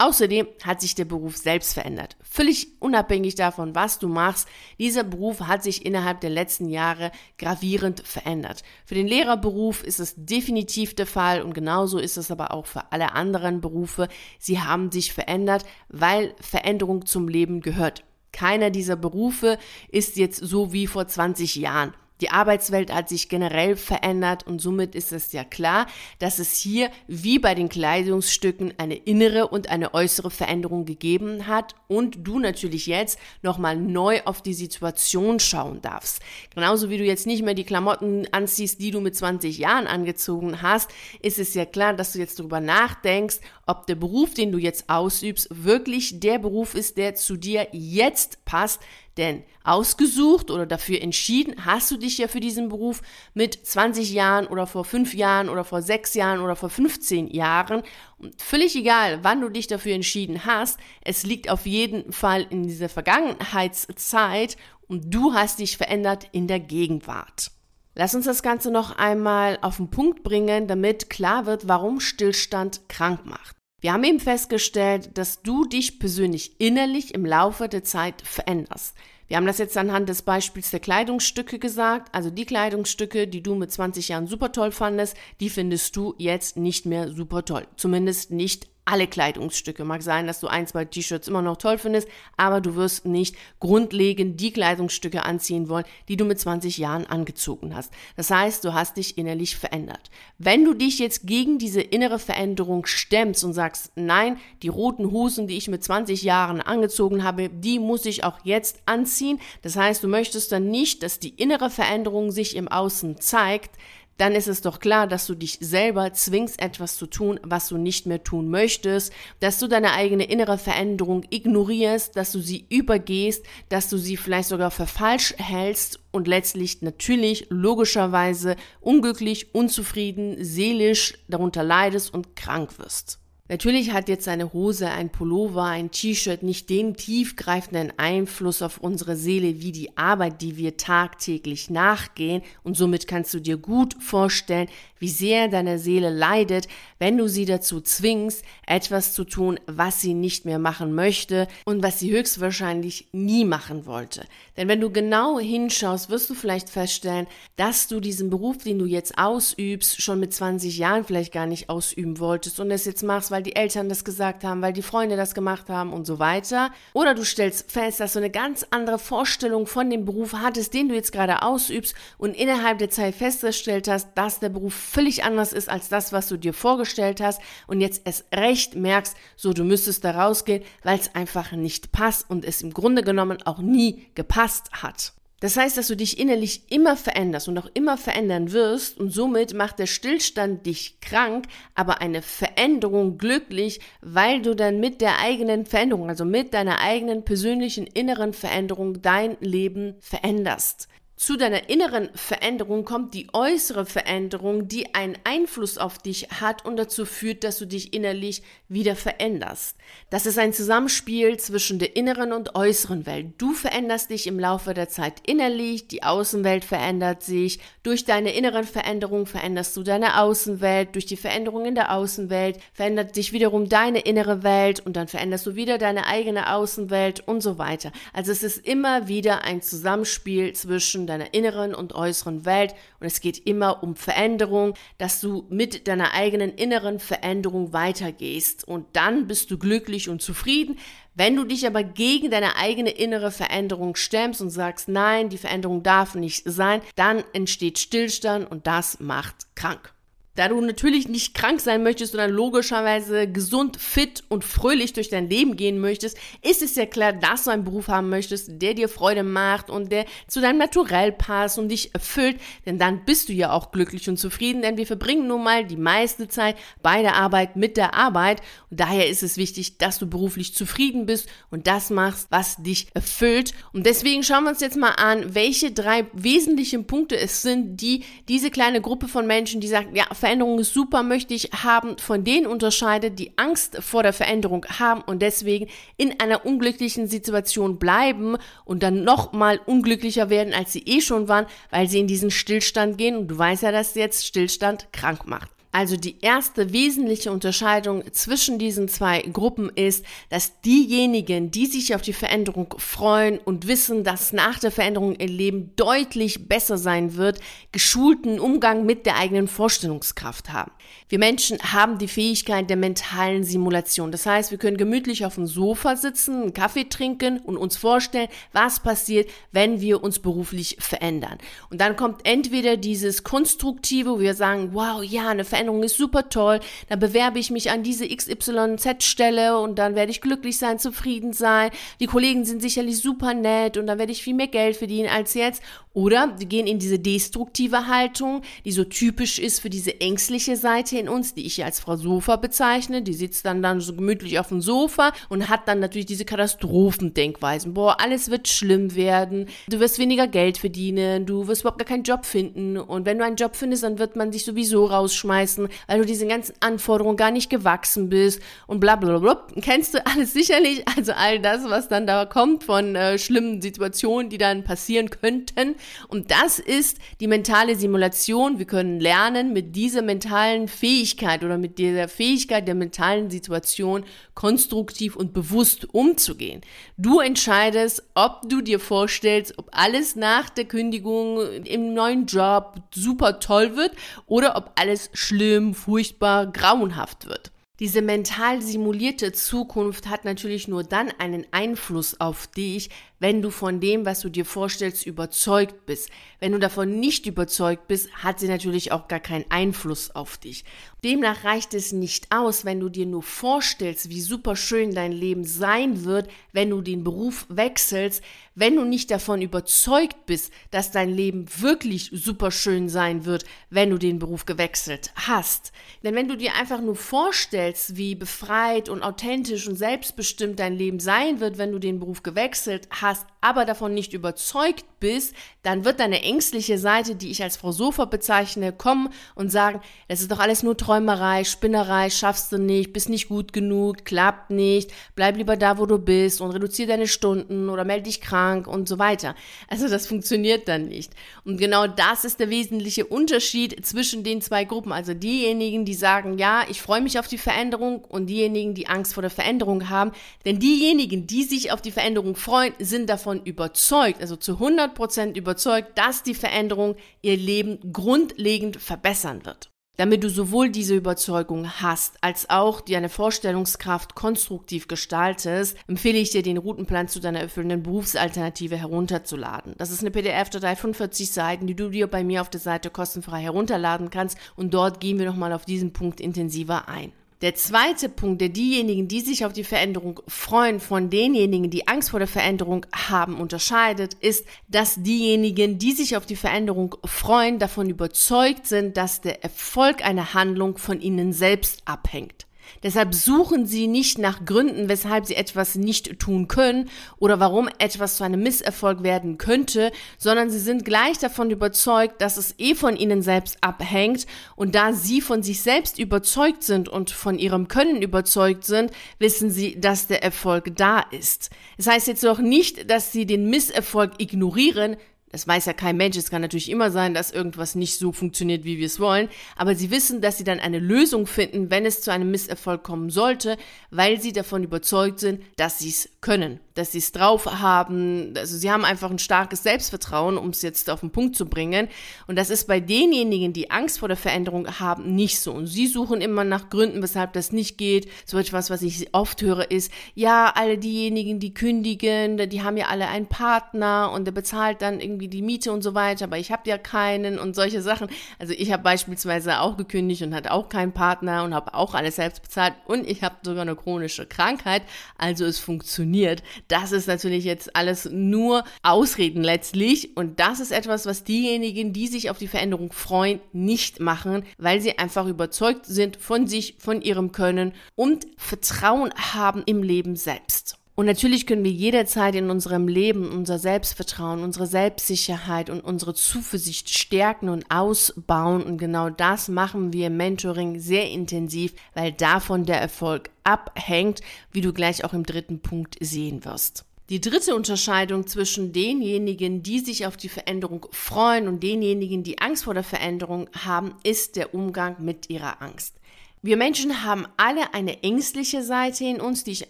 Außerdem 0.00 0.46
hat 0.62 0.80
sich 0.80 0.94
der 0.94 1.06
Beruf 1.06 1.36
selbst 1.36 1.74
verändert. 1.74 2.16
Völlig 2.22 2.68
unabhängig 2.78 3.34
davon, 3.34 3.74
was 3.74 3.98
du 3.98 4.06
machst, 4.06 4.46
dieser 4.78 5.02
Beruf 5.02 5.40
hat 5.40 5.64
sich 5.64 5.84
innerhalb 5.84 6.20
der 6.20 6.30
letzten 6.30 6.68
Jahre 6.68 7.10
gravierend 7.36 8.06
verändert. 8.06 8.62
Für 8.86 8.94
den 8.94 9.08
Lehrerberuf 9.08 9.82
ist 9.82 9.98
es 9.98 10.14
definitiv 10.16 10.94
der 10.94 11.06
Fall 11.06 11.42
und 11.42 11.52
genauso 11.52 11.98
ist 11.98 12.16
es 12.16 12.30
aber 12.30 12.52
auch 12.52 12.66
für 12.66 12.92
alle 12.92 13.12
anderen 13.12 13.60
Berufe. 13.60 14.06
Sie 14.38 14.60
haben 14.60 14.92
sich 14.92 15.12
verändert, 15.12 15.64
weil 15.88 16.32
Veränderung 16.40 17.04
zum 17.04 17.26
Leben 17.26 17.60
gehört. 17.60 18.04
Keiner 18.30 18.70
dieser 18.70 18.94
Berufe 18.94 19.58
ist 19.88 20.16
jetzt 20.16 20.38
so 20.38 20.72
wie 20.72 20.86
vor 20.86 21.08
20 21.08 21.56
Jahren. 21.56 21.92
Die 22.20 22.30
Arbeitswelt 22.30 22.92
hat 22.92 23.08
sich 23.08 23.28
generell 23.28 23.76
verändert 23.76 24.46
und 24.46 24.60
somit 24.60 24.94
ist 24.94 25.12
es 25.12 25.32
ja 25.32 25.44
klar, 25.44 25.86
dass 26.18 26.38
es 26.38 26.56
hier 26.56 26.90
wie 27.06 27.38
bei 27.38 27.54
den 27.54 27.68
Kleidungsstücken 27.68 28.74
eine 28.78 28.96
innere 28.96 29.48
und 29.48 29.70
eine 29.70 29.94
äußere 29.94 30.30
Veränderung 30.30 30.84
gegeben 30.84 31.46
hat 31.46 31.74
und 31.86 32.26
du 32.26 32.38
natürlich 32.38 32.86
jetzt 32.86 33.18
nochmal 33.42 33.76
neu 33.76 34.20
auf 34.24 34.42
die 34.42 34.54
Situation 34.54 35.38
schauen 35.38 35.80
darfst. 35.80 36.20
Genauso 36.54 36.90
wie 36.90 36.98
du 36.98 37.04
jetzt 37.04 37.26
nicht 37.26 37.44
mehr 37.44 37.54
die 37.54 37.64
Klamotten 37.64 38.26
anziehst, 38.32 38.80
die 38.80 38.90
du 38.90 39.00
mit 39.00 39.16
20 39.16 39.58
Jahren 39.58 39.86
angezogen 39.86 40.62
hast, 40.62 40.90
ist 41.22 41.38
es 41.38 41.54
ja 41.54 41.64
klar, 41.64 41.94
dass 41.94 42.12
du 42.12 42.18
jetzt 42.18 42.38
darüber 42.38 42.60
nachdenkst, 42.60 43.40
ob 43.66 43.86
der 43.86 43.94
Beruf, 43.94 44.34
den 44.34 44.50
du 44.50 44.58
jetzt 44.58 44.88
ausübst, 44.88 45.48
wirklich 45.50 46.20
der 46.20 46.38
Beruf 46.38 46.74
ist, 46.74 46.96
der 46.96 47.14
zu 47.14 47.36
dir 47.36 47.68
jetzt 47.72 48.44
passt, 48.44 48.80
denn 49.18 49.42
ausgesucht 49.64 50.50
oder 50.50 50.64
dafür 50.64 51.02
entschieden 51.02 51.66
hast 51.66 51.90
du 51.90 51.96
dich 51.98 52.16
ja 52.18 52.28
für 52.28 52.40
diesen 52.40 52.68
Beruf 52.68 53.02
mit 53.34 53.66
20 53.66 54.12
Jahren 54.12 54.46
oder 54.46 54.66
vor 54.66 54.84
5 54.84 55.12
Jahren 55.12 55.48
oder 55.48 55.64
vor 55.64 55.82
6 55.82 56.14
Jahren 56.14 56.40
oder 56.40 56.56
vor 56.56 56.70
15 56.70 57.28
Jahren. 57.28 57.82
Und 58.18 58.40
völlig 58.40 58.74
egal, 58.76 59.18
wann 59.22 59.40
du 59.40 59.50
dich 59.50 59.66
dafür 59.66 59.94
entschieden 59.94 60.46
hast, 60.46 60.78
es 61.04 61.24
liegt 61.24 61.50
auf 61.50 61.66
jeden 61.66 62.12
Fall 62.12 62.46
in 62.48 62.62
dieser 62.62 62.88
Vergangenheitszeit 62.88 64.56
und 64.86 65.12
du 65.12 65.34
hast 65.34 65.58
dich 65.58 65.76
verändert 65.76 66.28
in 66.32 66.46
der 66.46 66.60
Gegenwart. 66.60 67.50
Lass 67.94 68.14
uns 68.14 68.26
das 68.26 68.42
Ganze 68.42 68.70
noch 68.70 68.96
einmal 68.96 69.58
auf 69.60 69.76
den 69.78 69.90
Punkt 69.90 70.22
bringen, 70.22 70.68
damit 70.68 71.10
klar 71.10 71.46
wird, 71.46 71.66
warum 71.66 71.98
Stillstand 71.98 72.88
krank 72.88 73.26
macht. 73.26 73.57
Wir 73.80 73.92
haben 73.92 74.02
eben 74.02 74.18
festgestellt, 74.18 75.16
dass 75.16 75.42
du 75.42 75.64
dich 75.64 76.00
persönlich 76.00 76.60
innerlich 76.60 77.14
im 77.14 77.24
Laufe 77.24 77.68
der 77.68 77.84
Zeit 77.84 78.22
veränderst. 78.22 78.96
Wir 79.28 79.36
haben 79.36 79.46
das 79.46 79.58
jetzt 79.58 79.76
anhand 79.76 80.08
des 80.08 80.22
Beispiels 80.22 80.70
der 80.70 80.80
Kleidungsstücke 80.80 81.60
gesagt. 81.60 82.12
Also 82.12 82.30
die 82.30 82.46
Kleidungsstücke, 82.46 83.28
die 83.28 83.42
du 83.42 83.54
mit 83.54 83.70
20 83.70 84.08
Jahren 84.08 84.26
super 84.26 84.50
toll 84.50 84.72
fandest, 84.72 85.16
die 85.38 85.50
findest 85.50 85.94
du 85.94 86.14
jetzt 86.18 86.56
nicht 86.56 86.86
mehr 86.86 87.10
super 87.12 87.44
toll. 87.44 87.68
Zumindest 87.76 88.32
nicht 88.32 88.68
alle 88.88 89.06
Kleidungsstücke. 89.06 89.84
Mag 89.84 90.02
sein, 90.02 90.26
dass 90.26 90.40
du 90.40 90.46
ein, 90.46 90.66
zwei 90.66 90.84
T-Shirts 90.86 91.28
immer 91.28 91.42
noch 91.42 91.58
toll 91.58 91.76
findest, 91.78 92.08
aber 92.36 92.60
du 92.60 92.74
wirst 92.74 93.04
nicht 93.04 93.36
grundlegend 93.60 94.40
die 94.40 94.50
Kleidungsstücke 94.50 95.24
anziehen 95.24 95.68
wollen, 95.68 95.84
die 96.08 96.16
du 96.16 96.24
mit 96.24 96.40
20 96.40 96.78
Jahren 96.78 97.06
angezogen 97.06 97.76
hast. 97.76 97.92
Das 98.16 98.30
heißt, 98.30 98.64
du 98.64 98.72
hast 98.72 98.96
dich 98.96 99.18
innerlich 99.18 99.56
verändert. 99.56 100.10
Wenn 100.38 100.64
du 100.64 100.72
dich 100.72 100.98
jetzt 100.98 101.26
gegen 101.26 101.58
diese 101.58 101.82
innere 101.82 102.18
Veränderung 102.18 102.86
stemmst 102.86 103.44
und 103.44 103.52
sagst, 103.52 103.92
nein, 103.94 104.38
die 104.62 104.68
roten 104.68 105.10
Hosen, 105.10 105.46
die 105.46 105.58
ich 105.58 105.68
mit 105.68 105.84
20 105.84 106.22
Jahren 106.22 106.62
angezogen 106.62 107.24
habe, 107.24 107.50
die 107.50 107.78
muss 107.78 108.06
ich 108.06 108.24
auch 108.24 108.38
jetzt 108.44 108.80
anziehen. 108.86 109.38
Das 109.62 109.76
heißt, 109.76 110.02
du 110.02 110.08
möchtest 110.08 110.50
dann 110.50 110.70
nicht, 110.70 111.02
dass 111.02 111.18
die 111.18 111.30
innere 111.30 111.68
Veränderung 111.68 112.30
sich 112.30 112.56
im 112.56 112.68
Außen 112.68 113.20
zeigt, 113.20 113.76
dann 114.18 114.34
ist 114.34 114.48
es 114.48 114.60
doch 114.60 114.80
klar, 114.80 115.06
dass 115.06 115.26
du 115.26 115.34
dich 115.34 115.58
selber 115.60 116.12
zwingst, 116.12 116.60
etwas 116.60 116.96
zu 116.96 117.06
tun, 117.06 117.40
was 117.42 117.68
du 117.68 117.78
nicht 117.78 118.04
mehr 118.06 118.22
tun 118.22 118.50
möchtest, 118.50 119.12
dass 119.40 119.58
du 119.58 119.68
deine 119.68 119.92
eigene 119.92 120.24
innere 120.24 120.58
Veränderung 120.58 121.24
ignorierst, 121.30 122.16
dass 122.16 122.32
du 122.32 122.40
sie 122.40 122.66
übergehst, 122.68 123.44
dass 123.68 123.88
du 123.88 123.96
sie 123.96 124.16
vielleicht 124.16 124.48
sogar 124.48 124.70
für 124.70 124.86
falsch 124.86 125.34
hältst 125.38 126.00
und 126.10 126.28
letztlich 126.28 126.82
natürlich 126.82 127.46
logischerweise 127.48 128.56
unglücklich, 128.80 129.54
unzufrieden, 129.54 130.36
seelisch 130.44 131.14
darunter 131.28 131.62
leidest 131.62 132.12
und 132.12 132.34
krank 132.34 132.78
wirst. 132.78 133.20
Natürlich 133.50 133.92
hat 133.92 134.10
jetzt 134.10 134.28
eine 134.28 134.52
Hose, 134.52 134.90
ein 134.90 135.08
Pullover, 135.08 135.64
ein 135.64 135.90
T-Shirt 135.90 136.42
nicht 136.42 136.68
den 136.68 136.96
tiefgreifenden 136.96 137.94
Einfluss 137.96 138.60
auf 138.60 138.76
unsere 138.76 139.16
Seele 139.16 139.62
wie 139.62 139.72
die 139.72 139.96
Arbeit, 139.96 140.42
die 140.42 140.58
wir 140.58 140.76
tagtäglich 140.76 141.70
nachgehen 141.70 142.42
und 142.62 142.76
somit 142.76 143.06
kannst 143.06 143.32
du 143.32 143.40
dir 143.40 143.56
gut 143.56 143.94
vorstellen, 144.02 144.68
wie 144.98 145.08
sehr 145.08 145.48
deine 145.48 145.78
Seele 145.78 146.10
leidet, 146.10 146.68
wenn 146.98 147.16
du 147.16 147.28
sie 147.28 147.46
dazu 147.46 147.80
zwingst, 147.80 148.44
etwas 148.66 149.14
zu 149.14 149.24
tun, 149.24 149.58
was 149.66 150.00
sie 150.00 150.12
nicht 150.12 150.44
mehr 150.44 150.58
machen 150.58 150.94
möchte 150.94 151.48
und 151.64 151.82
was 151.82 152.00
sie 152.00 152.10
höchstwahrscheinlich 152.10 153.08
nie 153.12 153.44
machen 153.46 153.86
wollte. 153.86 154.26
Denn 154.56 154.68
wenn 154.68 154.80
du 154.80 154.90
genau 154.90 155.38
hinschaust, 155.38 156.10
wirst 156.10 156.28
du 156.28 156.34
vielleicht 156.34 156.68
feststellen, 156.68 157.26
dass 157.56 157.88
du 157.88 158.00
diesen 158.00 158.28
Beruf, 158.28 158.58
den 158.58 158.78
du 158.78 158.84
jetzt 158.84 159.16
ausübst, 159.16 160.02
schon 160.02 160.20
mit 160.20 160.34
20 160.34 160.76
Jahren 160.76 161.04
vielleicht 161.04 161.32
gar 161.32 161.46
nicht 161.46 161.70
ausüben 161.70 162.18
wolltest 162.18 162.60
und 162.60 162.70
es 162.70 162.84
jetzt 162.84 163.02
machst, 163.02 163.30
weil 163.30 163.37
die 163.42 163.56
Eltern 163.56 163.88
das 163.88 164.04
gesagt 164.04 164.44
haben, 164.44 164.62
weil 164.62 164.72
die 164.72 164.82
Freunde 164.82 165.16
das 165.16 165.34
gemacht 165.34 165.68
haben 165.68 165.92
und 165.92 166.06
so 166.06 166.18
weiter. 166.18 166.70
Oder 166.92 167.14
du 167.14 167.24
stellst 167.24 167.70
fest, 167.70 168.00
dass 168.00 168.14
du 168.14 168.18
eine 168.18 168.30
ganz 168.30 168.66
andere 168.70 168.98
Vorstellung 168.98 169.66
von 169.66 169.90
dem 169.90 170.04
Beruf 170.04 170.32
hattest, 170.34 170.74
den 170.74 170.88
du 170.88 170.94
jetzt 170.94 171.12
gerade 171.12 171.42
ausübst 171.42 171.94
und 172.18 172.34
innerhalb 172.34 172.78
der 172.78 172.90
Zeit 172.90 173.14
festgestellt 173.14 173.88
hast, 173.88 174.08
dass 174.14 174.40
der 174.40 174.48
Beruf 174.48 174.74
völlig 174.74 175.24
anders 175.24 175.52
ist 175.52 175.68
als 175.68 175.88
das, 175.88 176.12
was 176.12 176.28
du 176.28 176.36
dir 176.36 176.52
vorgestellt 176.52 177.20
hast 177.20 177.40
und 177.66 177.80
jetzt 177.80 178.02
es 178.04 178.24
recht 178.34 178.74
merkst, 178.74 179.16
so 179.36 179.52
du 179.52 179.64
müsstest 179.64 180.04
da 180.04 180.12
rausgehen, 180.12 180.62
weil 180.82 180.98
es 180.98 181.14
einfach 181.14 181.52
nicht 181.52 181.92
passt 181.92 182.28
und 182.30 182.44
es 182.44 182.62
im 182.62 182.72
Grunde 182.72 183.02
genommen 183.02 183.42
auch 183.44 183.58
nie 183.58 184.06
gepasst 184.14 184.70
hat. 184.72 185.12
Das 185.40 185.56
heißt, 185.56 185.76
dass 185.76 185.86
du 185.86 185.96
dich 185.96 186.18
innerlich 186.18 186.62
immer 186.68 186.96
veränderst 186.96 187.46
und 187.46 187.58
auch 187.58 187.70
immer 187.74 187.96
verändern 187.96 188.50
wirst 188.50 188.98
und 188.98 189.10
somit 189.10 189.54
macht 189.54 189.78
der 189.78 189.86
Stillstand 189.86 190.66
dich 190.66 191.00
krank, 191.00 191.46
aber 191.76 192.00
eine 192.00 192.22
Veränderung 192.22 193.18
glücklich, 193.18 193.80
weil 194.00 194.42
du 194.42 194.54
dann 194.56 194.80
mit 194.80 195.00
der 195.00 195.20
eigenen 195.20 195.64
Veränderung, 195.64 196.08
also 196.08 196.24
mit 196.24 196.54
deiner 196.54 196.80
eigenen 196.80 197.24
persönlichen 197.24 197.86
inneren 197.86 198.32
Veränderung 198.32 199.00
dein 199.00 199.36
Leben 199.40 199.94
veränderst. 200.00 200.88
Zu 201.18 201.36
deiner 201.36 201.68
inneren 201.68 202.10
Veränderung 202.14 202.84
kommt 202.84 203.12
die 203.12 203.26
äußere 203.32 203.84
Veränderung, 203.86 204.68
die 204.68 204.94
einen 204.94 205.18
Einfluss 205.24 205.76
auf 205.76 205.98
dich 205.98 206.28
hat 206.40 206.64
und 206.64 206.76
dazu 206.76 207.04
führt, 207.04 207.42
dass 207.42 207.58
du 207.58 207.66
dich 207.66 207.92
innerlich 207.92 208.44
wieder 208.68 208.94
veränderst. 208.94 209.76
Das 210.10 210.26
ist 210.26 210.38
ein 210.38 210.52
Zusammenspiel 210.52 211.36
zwischen 211.38 211.80
der 211.80 211.96
inneren 211.96 212.32
und 212.32 212.54
äußeren 212.54 213.04
Welt. 213.04 213.32
Du 213.38 213.52
veränderst 213.52 214.10
dich 214.10 214.28
im 214.28 214.38
Laufe 214.38 214.74
der 214.74 214.90
Zeit 214.90 215.14
innerlich, 215.26 215.88
die 215.88 216.04
Außenwelt 216.04 216.64
verändert 216.64 217.24
sich. 217.24 217.58
Durch 217.82 218.04
deine 218.04 218.32
inneren 218.34 218.62
Veränderung 218.62 219.26
veränderst 219.26 219.76
du 219.76 219.82
deine 219.82 220.20
Außenwelt. 220.20 220.94
Durch 220.94 221.06
die 221.06 221.16
Veränderung 221.16 221.66
in 221.66 221.74
der 221.74 221.94
Außenwelt 221.94 222.60
verändert 222.72 223.16
sich 223.16 223.32
wiederum 223.32 223.68
deine 223.68 224.02
innere 224.02 224.44
Welt 224.44 224.86
und 224.86 224.94
dann 224.94 225.08
veränderst 225.08 225.46
du 225.46 225.56
wieder 225.56 225.78
deine 225.78 226.06
eigene 226.06 226.54
Außenwelt 226.54 227.26
und 227.26 227.40
so 227.40 227.58
weiter. 227.58 227.90
Also 228.12 228.30
es 228.30 228.44
ist 228.44 228.64
immer 228.64 229.08
wieder 229.08 229.42
ein 229.42 229.62
Zusammenspiel 229.62 230.52
zwischen 230.52 231.07
deiner 231.08 231.34
inneren 231.34 231.74
und 231.74 231.94
äußeren 231.94 232.44
Welt 232.44 232.74
und 233.00 233.06
es 233.06 233.20
geht 233.20 233.46
immer 233.46 233.82
um 233.82 233.96
Veränderung, 233.96 234.74
dass 234.98 235.20
du 235.20 235.46
mit 235.48 235.88
deiner 235.88 236.12
eigenen 236.14 236.52
inneren 236.52 237.00
Veränderung 237.00 237.72
weitergehst 237.72 238.66
und 238.66 238.86
dann 238.92 239.26
bist 239.26 239.50
du 239.50 239.58
glücklich 239.58 240.08
und 240.08 240.22
zufrieden. 240.22 240.78
Wenn 241.14 241.34
du 241.34 241.44
dich 241.44 241.66
aber 241.66 241.82
gegen 241.82 242.30
deine 242.30 242.56
eigene 242.56 242.90
innere 242.90 243.32
Veränderung 243.32 243.96
stemmst 243.96 244.40
und 244.40 244.50
sagst, 244.50 244.88
nein, 244.88 245.28
die 245.30 245.38
Veränderung 245.38 245.82
darf 245.82 246.14
nicht 246.14 246.44
sein, 246.48 246.80
dann 246.94 247.24
entsteht 247.32 247.78
Stillstand 247.78 248.48
und 248.48 248.68
das 248.68 249.00
macht 249.00 249.48
krank. 249.56 249.92
Da 250.38 250.46
du 250.46 250.60
natürlich 250.60 251.08
nicht 251.08 251.34
krank 251.34 251.60
sein 251.60 251.82
möchtest, 251.82 252.12
sondern 252.12 252.30
logischerweise 252.30 253.26
gesund, 253.26 253.76
fit 253.76 254.22
und 254.28 254.44
fröhlich 254.44 254.92
durch 254.92 255.08
dein 255.08 255.28
Leben 255.28 255.56
gehen 255.56 255.80
möchtest, 255.80 256.16
ist 256.42 256.62
es 256.62 256.76
ja 256.76 256.86
klar, 256.86 257.12
dass 257.12 257.42
du 257.42 257.50
einen 257.50 257.64
Beruf 257.64 257.88
haben 257.88 258.08
möchtest, 258.08 258.62
der 258.62 258.74
dir 258.74 258.88
Freude 258.88 259.24
macht 259.24 259.68
und 259.68 259.90
der 259.90 260.04
zu 260.28 260.40
deinem 260.40 260.58
Naturell 260.58 261.10
passt 261.10 261.58
und 261.58 261.70
dich 261.70 261.92
erfüllt, 261.92 262.36
denn 262.66 262.78
dann 262.78 263.04
bist 263.04 263.28
du 263.28 263.32
ja 263.32 263.50
auch 263.50 263.72
glücklich 263.72 264.08
und 264.08 264.16
zufrieden, 264.16 264.62
denn 264.62 264.76
wir 264.76 264.86
verbringen 264.86 265.26
nun 265.26 265.42
mal 265.42 265.64
die 265.64 265.76
meiste 265.76 266.28
Zeit 266.28 266.54
bei 266.84 267.02
der 267.02 267.16
Arbeit 267.16 267.56
mit 267.56 267.76
der 267.76 267.94
Arbeit 267.94 268.40
und 268.70 268.78
daher 268.78 269.08
ist 269.08 269.24
es 269.24 269.38
wichtig, 269.38 269.78
dass 269.78 269.98
du 269.98 270.06
beruflich 270.06 270.54
zufrieden 270.54 271.04
bist 271.04 271.28
und 271.50 271.66
das 271.66 271.90
machst, 271.90 272.28
was 272.30 272.62
dich 272.62 272.86
erfüllt. 272.94 273.54
Und 273.72 273.86
deswegen 273.86 274.22
schauen 274.22 274.44
wir 274.44 274.50
uns 274.50 274.60
jetzt 274.60 274.76
mal 274.76 274.92
an, 274.92 275.34
welche 275.34 275.72
drei 275.72 276.06
wesentlichen 276.12 276.86
Punkte 276.86 277.16
es 277.16 277.42
sind, 277.42 277.80
die 277.80 278.04
diese 278.28 278.52
kleine 278.52 278.80
Gruppe 278.80 279.08
von 279.08 279.26
Menschen, 279.26 279.60
die 279.60 279.66
sagt, 279.66 279.96
ja, 279.96 280.04
Veränderung 280.28 280.62
super, 280.62 281.02
möchte 281.02 281.32
ich 281.32 281.52
haben, 281.64 281.96
von 281.96 282.22
denen 282.22 282.46
unterscheidet, 282.46 283.18
die 283.18 283.32
Angst 283.38 283.78
vor 283.82 284.02
der 284.02 284.12
Veränderung 284.12 284.66
haben 284.78 285.00
und 285.00 285.22
deswegen 285.22 285.68
in 285.96 286.20
einer 286.20 286.44
unglücklichen 286.44 287.08
Situation 287.08 287.78
bleiben 287.78 288.36
und 288.66 288.82
dann 288.82 289.04
noch 289.04 289.32
mal 289.32 289.58
unglücklicher 289.64 290.28
werden, 290.28 290.52
als 290.52 290.74
sie 290.74 290.82
eh 290.84 291.00
schon 291.00 291.28
waren, 291.28 291.46
weil 291.70 291.88
sie 291.88 292.00
in 292.00 292.06
diesen 292.06 292.30
Stillstand 292.30 292.98
gehen 292.98 293.16
und 293.16 293.28
du 293.28 293.38
weißt 293.38 293.62
ja, 293.62 293.72
dass 293.72 293.94
jetzt 293.94 294.26
Stillstand 294.26 294.92
krank 294.92 295.26
macht. 295.26 295.48
Also 295.78 295.96
die 295.96 296.16
erste 296.22 296.72
wesentliche 296.72 297.30
Unterscheidung 297.30 298.02
zwischen 298.10 298.58
diesen 298.58 298.88
zwei 298.88 299.20
Gruppen 299.20 299.70
ist, 299.76 300.04
dass 300.28 300.60
diejenigen, 300.62 301.52
die 301.52 301.66
sich 301.66 301.94
auf 301.94 302.02
die 302.02 302.12
Veränderung 302.12 302.74
freuen 302.78 303.38
und 303.38 303.68
wissen, 303.68 304.02
dass 304.02 304.32
nach 304.32 304.58
der 304.58 304.72
Veränderung 304.72 305.14
ihr 305.14 305.28
Leben 305.28 305.76
deutlich 305.76 306.48
besser 306.48 306.78
sein 306.78 307.14
wird, 307.14 307.38
geschulten 307.70 308.40
Umgang 308.40 308.86
mit 308.86 309.06
der 309.06 309.18
eigenen 309.18 309.46
Vorstellungskraft 309.46 310.52
haben. 310.52 310.72
Wir 311.08 311.20
Menschen 311.20 311.58
haben 311.60 311.98
die 311.98 312.08
Fähigkeit 312.08 312.68
der 312.68 312.76
mentalen 312.76 313.44
Simulation. 313.44 314.10
Das 314.10 314.26
heißt, 314.26 314.50
wir 314.50 314.58
können 314.58 314.78
gemütlich 314.78 315.24
auf 315.24 315.36
dem 315.36 315.46
Sofa 315.46 315.94
sitzen, 315.94 316.42
einen 316.42 316.54
Kaffee 316.54 316.88
trinken 316.88 317.38
und 317.38 317.56
uns 317.56 317.76
vorstellen, 317.76 318.28
was 318.52 318.80
passiert, 318.80 319.30
wenn 319.52 319.80
wir 319.80 320.02
uns 320.02 320.18
beruflich 320.18 320.76
verändern. 320.80 321.38
Und 321.70 321.80
dann 321.80 321.94
kommt 321.94 322.22
entweder 322.24 322.76
dieses 322.76 323.22
Konstruktive, 323.22 324.10
wo 324.10 324.18
wir 324.18 324.34
sagen, 324.34 324.70
wow, 324.72 325.04
ja, 325.04 325.28
eine 325.28 325.44
Veränderung 325.44 325.67
Veränderung 325.68 325.82
ist 325.82 325.96
super 325.96 326.28
toll, 326.28 326.60
dann 326.88 326.98
bewerbe 326.98 327.38
ich 327.38 327.50
mich 327.50 327.70
an 327.70 327.82
diese 327.82 328.08
XYZ-Stelle 328.08 329.58
und 329.58 329.78
dann 329.78 329.94
werde 329.94 330.10
ich 330.10 330.20
glücklich 330.20 330.58
sein, 330.58 330.78
zufrieden 330.78 331.32
sein. 331.32 331.70
Die 332.00 332.06
Kollegen 332.06 332.44
sind 332.44 332.62
sicherlich 332.62 332.98
super 332.98 333.34
nett 333.34 333.76
und 333.76 333.86
dann 333.86 333.98
werde 333.98 334.12
ich 334.12 334.22
viel 334.22 334.34
mehr 334.34 334.48
Geld 334.48 334.76
verdienen 334.76 335.08
als 335.08 335.34
jetzt. 335.34 335.62
Oder 335.98 336.34
wir 336.38 336.46
gehen 336.46 336.68
in 336.68 336.78
diese 336.78 337.00
destruktive 337.00 337.88
Haltung, 337.88 338.42
die 338.64 338.70
so 338.70 338.84
typisch 338.84 339.40
ist 339.40 339.58
für 339.58 339.68
diese 339.68 340.00
ängstliche 340.00 340.56
Seite 340.56 340.96
in 340.96 341.08
uns, 341.08 341.34
die 341.34 341.44
ich 341.44 341.64
als 341.64 341.80
Frau 341.80 341.96
Sofa 341.96 342.36
bezeichne. 342.36 343.02
Die 343.02 343.14
sitzt 343.14 343.44
dann 343.44 343.62
dann 343.62 343.80
so 343.80 343.94
gemütlich 343.94 344.38
auf 344.38 344.48
dem 344.48 344.60
Sofa 344.60 345.12
und 345.28 345.48
hat 345.48 345.66
dann 345.66 345.80
natürlich 345.80 346.06
diese 346.06 346.24
Katastrophendenkweisen. 346.24 347.74
Boah, 347.74 347.96
alles 348.00 348.30
wird 348.30 348.46
schlimm 348.46 348.94
werden. 348.94 349.46
Du 349.68 349.80
wirst 349.80 349.98
weniger 349.98 350.28
Geld 350.28 350.58
verdienen. 350.58 351.26
Du 351.26 351.48
wirst 351.48 351.62
überhaupt 351.62 351.80
gar 351.80 351.88
keinen 351.88 352.04
Job 352.04 352.24
finden. 352.24 352.76
Und 352.76 353.04
wenn 353.04 353.18
du 353.18 353.24
einen 353.24 353.34
Job 353.34 353.56
findest, 353.56 353.82
dann 353.82 353.98
wird 353.98 354.14
man 354.14 354.30
dich 354.30 354.44
sowieso 354.44 354.86
rausschmeißen, 354.86 355.47
weil 355.56 356.00
du 356.00 356.04
diesen 356.04 356.28
ganzen 356.28 356.54
Anforderungen 356.60 357.16
gar 357.16 357.30
nicht 357.30 357.48
gewachsen 357.48 358.08
bist 358.08 358.40
und 358.66 358.80
bla 358.80 358.96
bla 358.96 359.18
bla. 359.18 359.46
Kennst 359.62 359.94
du 359.94 360.04
alles 360.06 360.32
sicherlich? 360.32 360.84
Also 360.96 361.12
all 361.12 361.38
das, 361.38 361.68
was 361.68 361.88
dann 361.88 362.06
da 362.06 362.24
kommt 362.24 362.64
von 362.64 362.96
äh, 362.96 363.18
schlimmen 363.18 363.62
Situationen, 363.62 364.30
die 364.30 364.38
dann 364.38 364.64
passieren 364.64 365.10
könnten. 365.10 365.76
Und 366.08 366.30
das 366.30 366.58
ist 366.58 366.98
die 367.20 367.28
mentale 367.28 367.76
Simulation. 367.76 368.58
Wir 368.58 368.66
können 368.66 369.00
lernen, 369.00 369.52
mit 369.52 369.76
dieser 369.76 370.02
mentalen 370.02 370.68
Fähigkeit 370.68 371.44
oder 371.44 371.58
mit 371.58 371.78
dieser 371.78 372.08
Fähigkeit 372.08 372.66
der 372.66 372.74
mentalen 372.74 373.30
Situation 373.30 374.04
konstruktiv 374.34 375.16
und 375.16 375.32
bewusst 375.32 375.92
umzugehen. 375.94 376.60
Du 376.96 377.20
entscheidest, 377.20 378.04
ob 378.14 378.48
du 378.48 378.60
dir 378.60 378.80
vorstellst, 378.80 379.58
ob 379.58 379.68
alles 379.72 380.16
nach 380.16 380.48
der 380.50 380.64
Kündigung 380.64 381.40
im 381.64 381.94
neuen 381.94 382.26
Job 382.26 382.74
super 382.94 383.40
toll 383.40 383.76
wird 383.76 383.92
oder 384.26 384.56
ob 384.56 384.72
alles 384.76 385.10
schlimm, 385.12 385.37
furchtbar, 385.74 386.46
grauenhaft 386.46 387.26
wird. 387.26 387.52
Diese 387.80 388.02
mental 388.02 388.60
simulierte 388.60 389.30
Zukunft 389.30 390.08
hat 390.08 390.24
natürlich 390.24 390.66
nur 390.66 390.82
dann 390.82 391.12
einen 391.18 391.46
Einfluss 391.52 392.20
auf 392.20 392.48
dich, 392.48 392.90
wenn 393.20 393.42
du 393.42 393.50
von 393.50 393.80
dem, 393.80 394.04
was 394.04 394.20
du 394.20 394.28
dir 394.28 394.44
vorstellst, 394.44 395.06
überzeugt 395.06 395.86
bist. 395.86 396.10
Wenn 396.40 396.52
du 396.52 396.58
davon 396.58 397.00
nicht 397.00 397.26
überzeugt 397.26 397.88
bist, 397.88 398.12
hat 398.14 398.38
sie 398.38 398.48
natürlich 398.48 398.92
auch 398.92 399.08
gar 399.08 399.20
keinen 399.20 399.44
Einfluss 399.48 400.14
auf 400.14 400.38
dich. 400.38 400.64
Demnach 401.04 401.44
reicht 401.44 401.74
es 401.74 401.92
nicht 401.92 402.30
aus, 402.30 402.64
wenn 402.64 402.80
du 402.80 402.88
dir 402.88 403.06
nur 403.06 403.22
vorstellst, 403.22 404.08
wie 404.08 404.20
super 404.20 404.56
schön 404.56 404.94
dein 404.94 405.12
Leben 405.12 405.44
sein 405.44 406.04
wird, 406.04 406.28
wenn 406.52 406.70
du 406.70 406.80
den 406.80 407.04
Beruf 407.04 407.46
wechselst, 407.48 408.22
wenn 408.54 408.76
du 408.76 408.84
nicht 408.84 409.10
davon 409.10 409.40
überzeugt 409.40 410.26
bist, 410.26 410.52
dass 410.70 410.90
dein 410.90 411.10
Leben 411.10 411.46
wirklich 411.58 412.10
super 412.12 412.50
schön 412.50 412.88
sein 412.88 413.24
wird, 413.24 413.44
wenn 413.70 413.90
du 413.90 413.98
den 413.98 414.18
Beruf 414.18 414.46
gewechselt 414.46 415.12
hast. 415.14 415.72
Denn 416.02 416.14
wenn 416.14 416.28
du 416.28 416.36
dir 416.36 416.54
einfach 416.54 416.80
nur 416.80 416.96
vorstellst, 416.96 417.67
wie 417.96 418.14
befreit 418.14 418.88
und 418.88 419.02
authentisch 419.02 419.68
und 419.68 419.76
selbstbestimmt 419.76 420.58
dein 420.58 420.74
Leben 420.74 421.00
sein 421.00 421.40
wird, 421.40 421.58
wenn 421.58 421.72
du 421.72 421.78
den 421.78 421.98
Beruf 421.98 422.22
gewechselt 422.22 422.88
hast, 422.90 423.08
hast, 423.08 423.26
aber 423.40 423.64
davon 423.64 423.94
nicht 423.94 424.12
überzeugt 424.12 424.84
bist, 425.00 425.34
dann 425.62 425.84
wird 425.84 426.00
deine 426.00 426.22
ängstliche 426.22 426.78
Seite, 426.78 427.14
die 427.14 427.30
ich 427.30 427.42
als 427.42 427.56
Frau 427.56 427.72
Sofa 427.72 428.04
bezeichne, 428.04 428.72
kommen 428.72 429.10
und 429.34 429.50
sagen, 429.50 429.80
es 430.06 430.20
ist 430.20 430.30
doch 430.30 430.38
alles 430.38 430.62
nur 430.62 430.76
Träumerei, 430.76 431.44
Spinnerei, 431.44 432.10
schaffst 432.10 432.52
du 432.52 432.58
nicht, 432.58 432.92
bist 432.92 433.08
nicht 433.08 433.28
gut 433.28 433.52
genug, 433.52 434.04
klappt 434.04 434.50
nicht, 434.50 434.92
bleib 435.14 435.36
lieber 435.36 435.56
da, 435.56 435.78
wo 435.78 435.86
du 435.86 435.98
bist 435.98 436.40
und 436.40 436.50
reduziere 436.50 436.88
deine 436.88 437.06
Stunden 437.06 437.68
oder 437.68 437.84
melde 437.84 438.04
dich 438.04 438.20
krank 438.20 438.66
und 438.66 438.88
so 438.88 438.98
weiter. 438.98 439.34
Also 439.68 439.88
das 439.88 440.06
funktioniert 440.06 440.68
dann 440.68 440.88
nicht. 440.88 441.12
Und 441.44 441.58
genau 441.58 441.86
das 441.86 442.24
ist 442.24 442.40
der 442.40 442.50
wesentliche 442.50 443.06
Unterschied 443.06 443.84
zwischen 443.86 444.24
den 444.24 444.42
zwei 444.42 444.64
Gruppen. 444.64 444.92
Also 444.92 445.14
diejenigen, 445.14 445.84
die 445.84 445.94
sagen, 445.94 446.38
ja, 446.38 446.62
ich 446.68 446.82
freue 446.82 447.00
mich 447.00 447.18
auf 447.18 447.28
die 447.28 447.38
Veränderung 447.38 448.04
und 448.04 448.26
diejenigen, 448.26 448.74
die 448.74 448.88
Angst 448.88 449.14
vor 449.14 449.22
der 449.22 449.30
Veränderung 449.30 449.88
haben. 449.88 450.12
Denn 450.44 450.58
diejenigen, 450.58 451.26
die 451.26 451.44
sich 451.44 451.72
auf 451.72 451.80
die 451.80 451.92
Veränderung 451.92 452.36
freuen, 452.36 452.74
sind 452.78 452.98
sind 452.98 453.10
davon 453.28 453.44
überzeugt, 453.44 454.20
also 454.20 454.36
zu 454.36 454.54
100 454.54 454.94
Prozent 454.94 455.36
überzeugt, 455.36 455.98
dass 455.98 456.22
die 456.22 456.34
Veränderung 456.34 456.96
ihr 457.20 457.36
Leben 457.36 457.92
grundlegend 457.92 458.76
verbessern 458.78 459.44
wird. 459.44 459.70
Damit 459.98 460.22
du 460.22 460.30
sowohl 460.30 460.70
diese 460.70 460.94
Überzeugung 460.94 461.68
hast, 461.82 462.18
als 462.20 462.48
auch 462.50 462.80
deine 462.80 463.08
Vorstellungskraft 463.08 464.14
konstruktiv 464.14 464.86
gestaltest, 464.86 465.76
empfehle 465.88 466.18
ich 466.18 466.30
dir, 466.30 466.42
den 466.42 466.56
Routenplan 466.56 467.08
zu 467.08 467.18
deiner 467.18 467.40
erfüllenden 467.40 467.82
Berufsalternative 467.82 468.76
herunterzuladen. 468.76 469.74
Das 469.76 469.90
ist 469.90 470.00
eine 470.00 470.12
PDF-Datei 470.12 470.76
von 470.76 470.94
40 470.94 471.32
Seiten, 471.32 471.66
die 471.66 471.74
du 471.74 471.90
dir 471.90 472.06
bei 472.06 472.22
mir 472.22 472.42
auf 472.42 472.50
der 472.50 472.60
Seite 472.60 472.90
kostenfrei 472.90 473.40
herunterladen 473.40 474.10
kannst 474.10 474.38
und 474.54 474.72
dort 474.72 475.00
gehen 475.00 475.18
wir 475.18 475.26
nochmal 475.26 475.52
auf 475.52 475.64
diesen 475.64 475.92
Punkt 475.92 476.20
intensiver 476.20 476.88
ein. 476.88 477.12
Der 477.40 477.54
zweite 477.54 478.08
Punkt, 478.08 478.40
der 478.40 478.48
diejenigen, 478.48 479.06
die 479.06 479.20
sich 479.20 479.44
auf 479.44 479.52
die 479.52 479.62
Veränderung 479.62 480.20
freuen, 480.26 480.80
von 480.80 481.08
denjenigen, 481.08 481.70
die 481.70 481.86
Angst 481.86 482.10
vor 482.10 482.18
der 482.18 482.26
Veränderung 482.26 482.84
haben, 482.92 483.40
unterscheidet, 483.40 484.14
ist, 484.14 484.44
dass 484.66 485.00
diejenigen, 485.00 485.78
die 485.78 485.92
sich 485.92 486.16
auf 486.16 486.26
die 486.26 486.34
Veränderung 486.34 486.96
freuen, 487.04 487.60
davon 487.60 487.90
überzeugt 487.90 488.66
sind, 488.66 488.96
dass 488.96 489.20
der 489.20 489.44
Erfolg 489.44 490.04
einer 490.04 490.34
Handlung 490.34 490.78
von 490.78 491.00
ihnen 491.00 491.32
selbst 491.32 491.82
abhängt. 491.84 492.47
Deshalb 492.82 493.14
suchen 493.14 493.66
sie 493.66 493.86
nicht 493.86 494.18
nach 494.18 494.44
Gründen, 494.44 494.88
weshalb 494.88 495.26
sie 495.26 495.34
etwas 495.34 495.74
nicht 495.74 496.18
tun 496.18 496.48
können 496.48 496.88
oder 497.18 497.40
warum 497.40 497.68
etwas 497.78 498.16
zu 498.16 498.24
einem 498.24 498.42
Misserfolg 498.42 499.02
werden 499.02 499.38
könnte, 499.38 499.92
sondern 500.16 500.50
sie 500.50 500.58
sind 500.58 500.84
gleich 500.84 501.18
davon 501.18 501.50
überzeugt, 501.50 502.20
dass 502.20 502.36
es 502.36 502.54
eh 502.58 502.74
von 502.74 502.96
ihnen 502.96 503.22
selbst 503.22 503.58
abhängt 503.60 504.26
und 504.56 504.74
da 504.74 504.92
sie 504.92 505.20
von 505.20 505.42
sich 505.42 505.62
selbst 505.62 505.98
überzeugt 505.98 506.62
sind 506.62 506.88
und 506.88 507.10
von 507.10 507.38
ihrem 507.38 507.68
Können 507.68 508.02
überzeugt 508.02 508.64
sind, 508.64 508.90
wissen 509.18 509.50
sie, 509.50 509.80
dass 509.80 510.06
der 510.06 510.22
Erfolg 510.22 510.76
da 510.76 511.00
ist. 511.10 511.50
Das 511.76 511.86
heißt 511.86 512.06
jetzt 512.06 512.26
auch 512.26 512.38
nicht, 512.38 512.90
dass 512.90 513.12
sie 513.12 513.26
den 513.26 513.50
Misserfolg 513.50 514.12
ignorieren, 514.18 514.96
das 515.30 515.46
weiß 515.46 515.66
ja 515.66 515.72
kein 515.72 515.96
Mensch. 515.96 516.16
Es 516.16 516.30
kann 516.30 516.42
natürlich 516.42 516.70
immer 516.70 516.90
sein, 516.90 517.14
dass 517.14 517.30
irgendwas 517.30 517.74
nicht 517.74 517.98
so 517.98 518.12
funktioniert, 518.12 518.64
wie 518.64 518.78
wir 518.78 518.86
es 518.86 519.00
wollen. 519.00 519.28
Aber 519.56 519.74
sie 519.74 519.90
wissen, 519.90 520.20
dass 520.20 520.38
sie 520.38 520.44
dann 520.44 520.60
eine 520.60 520.78
Lösung 520.78 521.26
finden, 521.26 521.70
wenn 521.70 521.86
es 521.86 522.00
zu 522.00 522.12
einem 522.12 522.30
Misserfolg 522.30 522.82
kommen 522.82 523.10
sollte, 523.10 523.56
weil 523.90 524.20
sie 524.20 524.32
davon 524.32 524.64
überzeugt 524.64 525.20
sind, 525.20 525.42
dass 525.56 525.78
sie 525.78 525.90
es 525.90 526.08
können. 526.20 526.60
Dass 526.78 526.92
sie 526.92 526.98
es 526.98 527.12
drauf 527.12 527.46
haben. 527.46 528.34
Also 528.36 528.56
sie 528.56 528.70
haben 528.70 528.84
einfach 528.84 529.10
ein 529.10 529.18
starkes 529.18 529.62
Selbstvertrauen, 529.62 530.38
um 530.38 530.50
es 530.50 530.62
jetzt 530.62 530.88
auf 530.90 531.00
den 531.00 531.10
Punkt 531.10 531.36
zu 531.36 531.46
bringen. 531.46 531.88
Und 532.26 532.36
das 532.36 532.50
ist 532.50 532.68
bei 532.68 532.80
denjenigen, 532.80 533.52
die 533.52 533.70
Angst 533.70 533.98
vor 533.98 534.08
der 534.08 534.16
Veränderung 534.16 534.78
haben, 534.78 535.14
nicht 535.14 535.40
so. 535.40 535.52
Und 535.52 535.66
sie 535.66 535.88
suchen 535.88 536.20
immer 536.20 536.44
nach 536.44 536.70
Gründen, 536.70 537.02
weshalb 537.02 537.32
das 537.32 537.52
nicht 537.52 537.78
geht. 537.78 538.08
So 538.24 538.38
etwas, 538.38 538.70
was 538.70 538.82
ich 538.82 539.08
oft 539.12 539.42
höre, 539.42 539.70
ist, 539.70 539.92
ja, 540.14 540.52
alle 540.54 540.78
diejenigen, 540.78 541.40
die 541.40 541.52
kündigen, 541.52 542.48
die 542.48 542.62
haben 542.62 542.76
ja 542.76 542.86
alle 542.86 543.08
einen 543.08 543.26
Partner 543.26 544.12
und 544.14 544.24
der 544.24 544.32
bezahlt 544.32 544.80
dann 544.80 545.00
irgendwie 545.00 545.28
die 545.28 545.42
Miete 545.42 545.72
und 545.72 545.82
so 545.82 545.94
weiter, 545.94 546.26
aber 546.26 546.38
ich 546.38 546.52
habe 546.52 546.68
ja 546.68 546.78
keinen 546.78 547.38
und 547.38 547.56
solche 547.56 547.82
Sachen. 547.82 548.08
Also 548.38 548.54
ich 548.56 548.70
habe 548.72 548.82
beispielsweise 548.82 549.60
auch 549.60 549.76
gekündigt 549.76 550.22
und 550.22 550.34
hatte 550.34 550.52
auch 550.52 550.68
keinen 550.68 550.92
Partner 550.92 551.42
und 551.42 551.54
habe 551.54 551.74
auch 551.74 551.94
alles 551.94 552.16
selbst 552.16 552.42
bezahlt 552.42 552.74
und 552.86 553.06
ich 553.06 553.22
habe 553.22 553.36
sogar 553.42 553.62
eine 553.62 553.74
chronische 553.74 554.26
Krankheit. 554.26 554.82
Also 555.16 555.44
es 555.44 555.58
funktioniert. 555.58 556.42
Das 556.68 556.92
ist 556.92 557.08
natürlich 557.08 557.44
jetzt 557.44 557.74
alles 557.74 558.08
nur 558.10 558.62
Ausreden 558.82 559.42
letztlich 559.42 560.16
und 560.16 560.38
das 560.38 560.60
ist 560.60 560.70
etwas, 560.70 561.06
was 561.06 561.24
diejenigen, 561.24 561.94
die 561.94 562.06
sich 562.08 562.28
auf 562.28 562.36
die 562.36 562.46
Veränderung 562.46 562.92
freuen, 562.92 563.40
nicht 563.52 564.00
machen, 564.00 564.44
weil 564.58 564.80
sie 564.80 564.98
einfach 564.98 565.26
überzeugt 565.26 565.86
sind 565.86 566.18
von 566.18 566.46
sich, 566.46 566.76
von 566.78 567.00
ihrem 567.00 567.32
Können 567.32 567.72
und 567.96 568.26
Vertrauen 568.36 569.12
haben 569.14 569.62
im 569.64 569.82
Leben 569.82 570.14
selbst. 570.14 570.77
Und 570.98 571.06
natürlich 571.06 571.46
können 571.46 571.62
wir 571.62 571.70
jederzeit 571.70 572.34
in 572.34 572.50
unserem 572.50 572.88
Leben 572.88 573.30
unser 573.30 573.60
Selbstvertrauen, 573.60 574.42
unsere 574.42 574.66
Selbstsicherheit 574.66 575.70
und 575.70 575.80
unsere 575.80 576.12
Zuversicht 576.12 576.90
stärken 576.90 577.50
und 577.50 577.70
ausbauen. 577.70 578.64
Und 578.64 578.78
genau 578.78 579.08
das 579.08 579.46
machen 579.46 579.92
wir 579.92 580.08
im 580.08 580.16
Mentoring 580.16 580.80
sehr 580.80 581.08
intensiv, 581.08 581.72
weil 581.94 582.10
davon 582.10 582.64
der 582.64 582.80
Erfolg 582.80 583.30
abhängt, 583.44 584.22
wie 584.50 584.60
du 584.60 584.72
gleich 584.72 585.04
auch 585.04 585.12
im 585.12 585.22
dritten 585.22 585.60
Punkt 585.60 585.94
sehen 586.00 586.44
wirst. 586.44 586.84
Die 587.10 587.20
dritte 587.20 587.54
Unterscheidung 587.54 588.26
zwischen 588.26 588.72
denjenigen, 588.72 589.62
die 589.62 589.78
sich 589.78 590.04
auf 590.04 590.16
die 590.16 590.28
Veränderung 590.28 590.88
freuen 590.90 591.46
und 591.46 591.62
denjenigen, 591.62 592.24
die 592.24 592.40
Angst 592.40 592.64
vor 592.64 592.74
der 592.74 592.82
Veränderung 592.82 593.48
haben, 593.52 593.94
ist 594.02 594.34
der 594.34 594.52
Umgang 594.52 594.96
mit 594.98 595.30
ihrer 595.30 595.62
Angst. 595.62 595.97
Wir 596.40 596.56
Menschen 596.56 597.04
haben 597.04 597.26
alle 597.36 597.74
eine 597.74 598.04
ängstliche 598.04 598.62
Seite 598.62 599.04
in 599.04 599.20
uns, 599.20 599.42
die 599.42 599.50
ich 599.50 599.68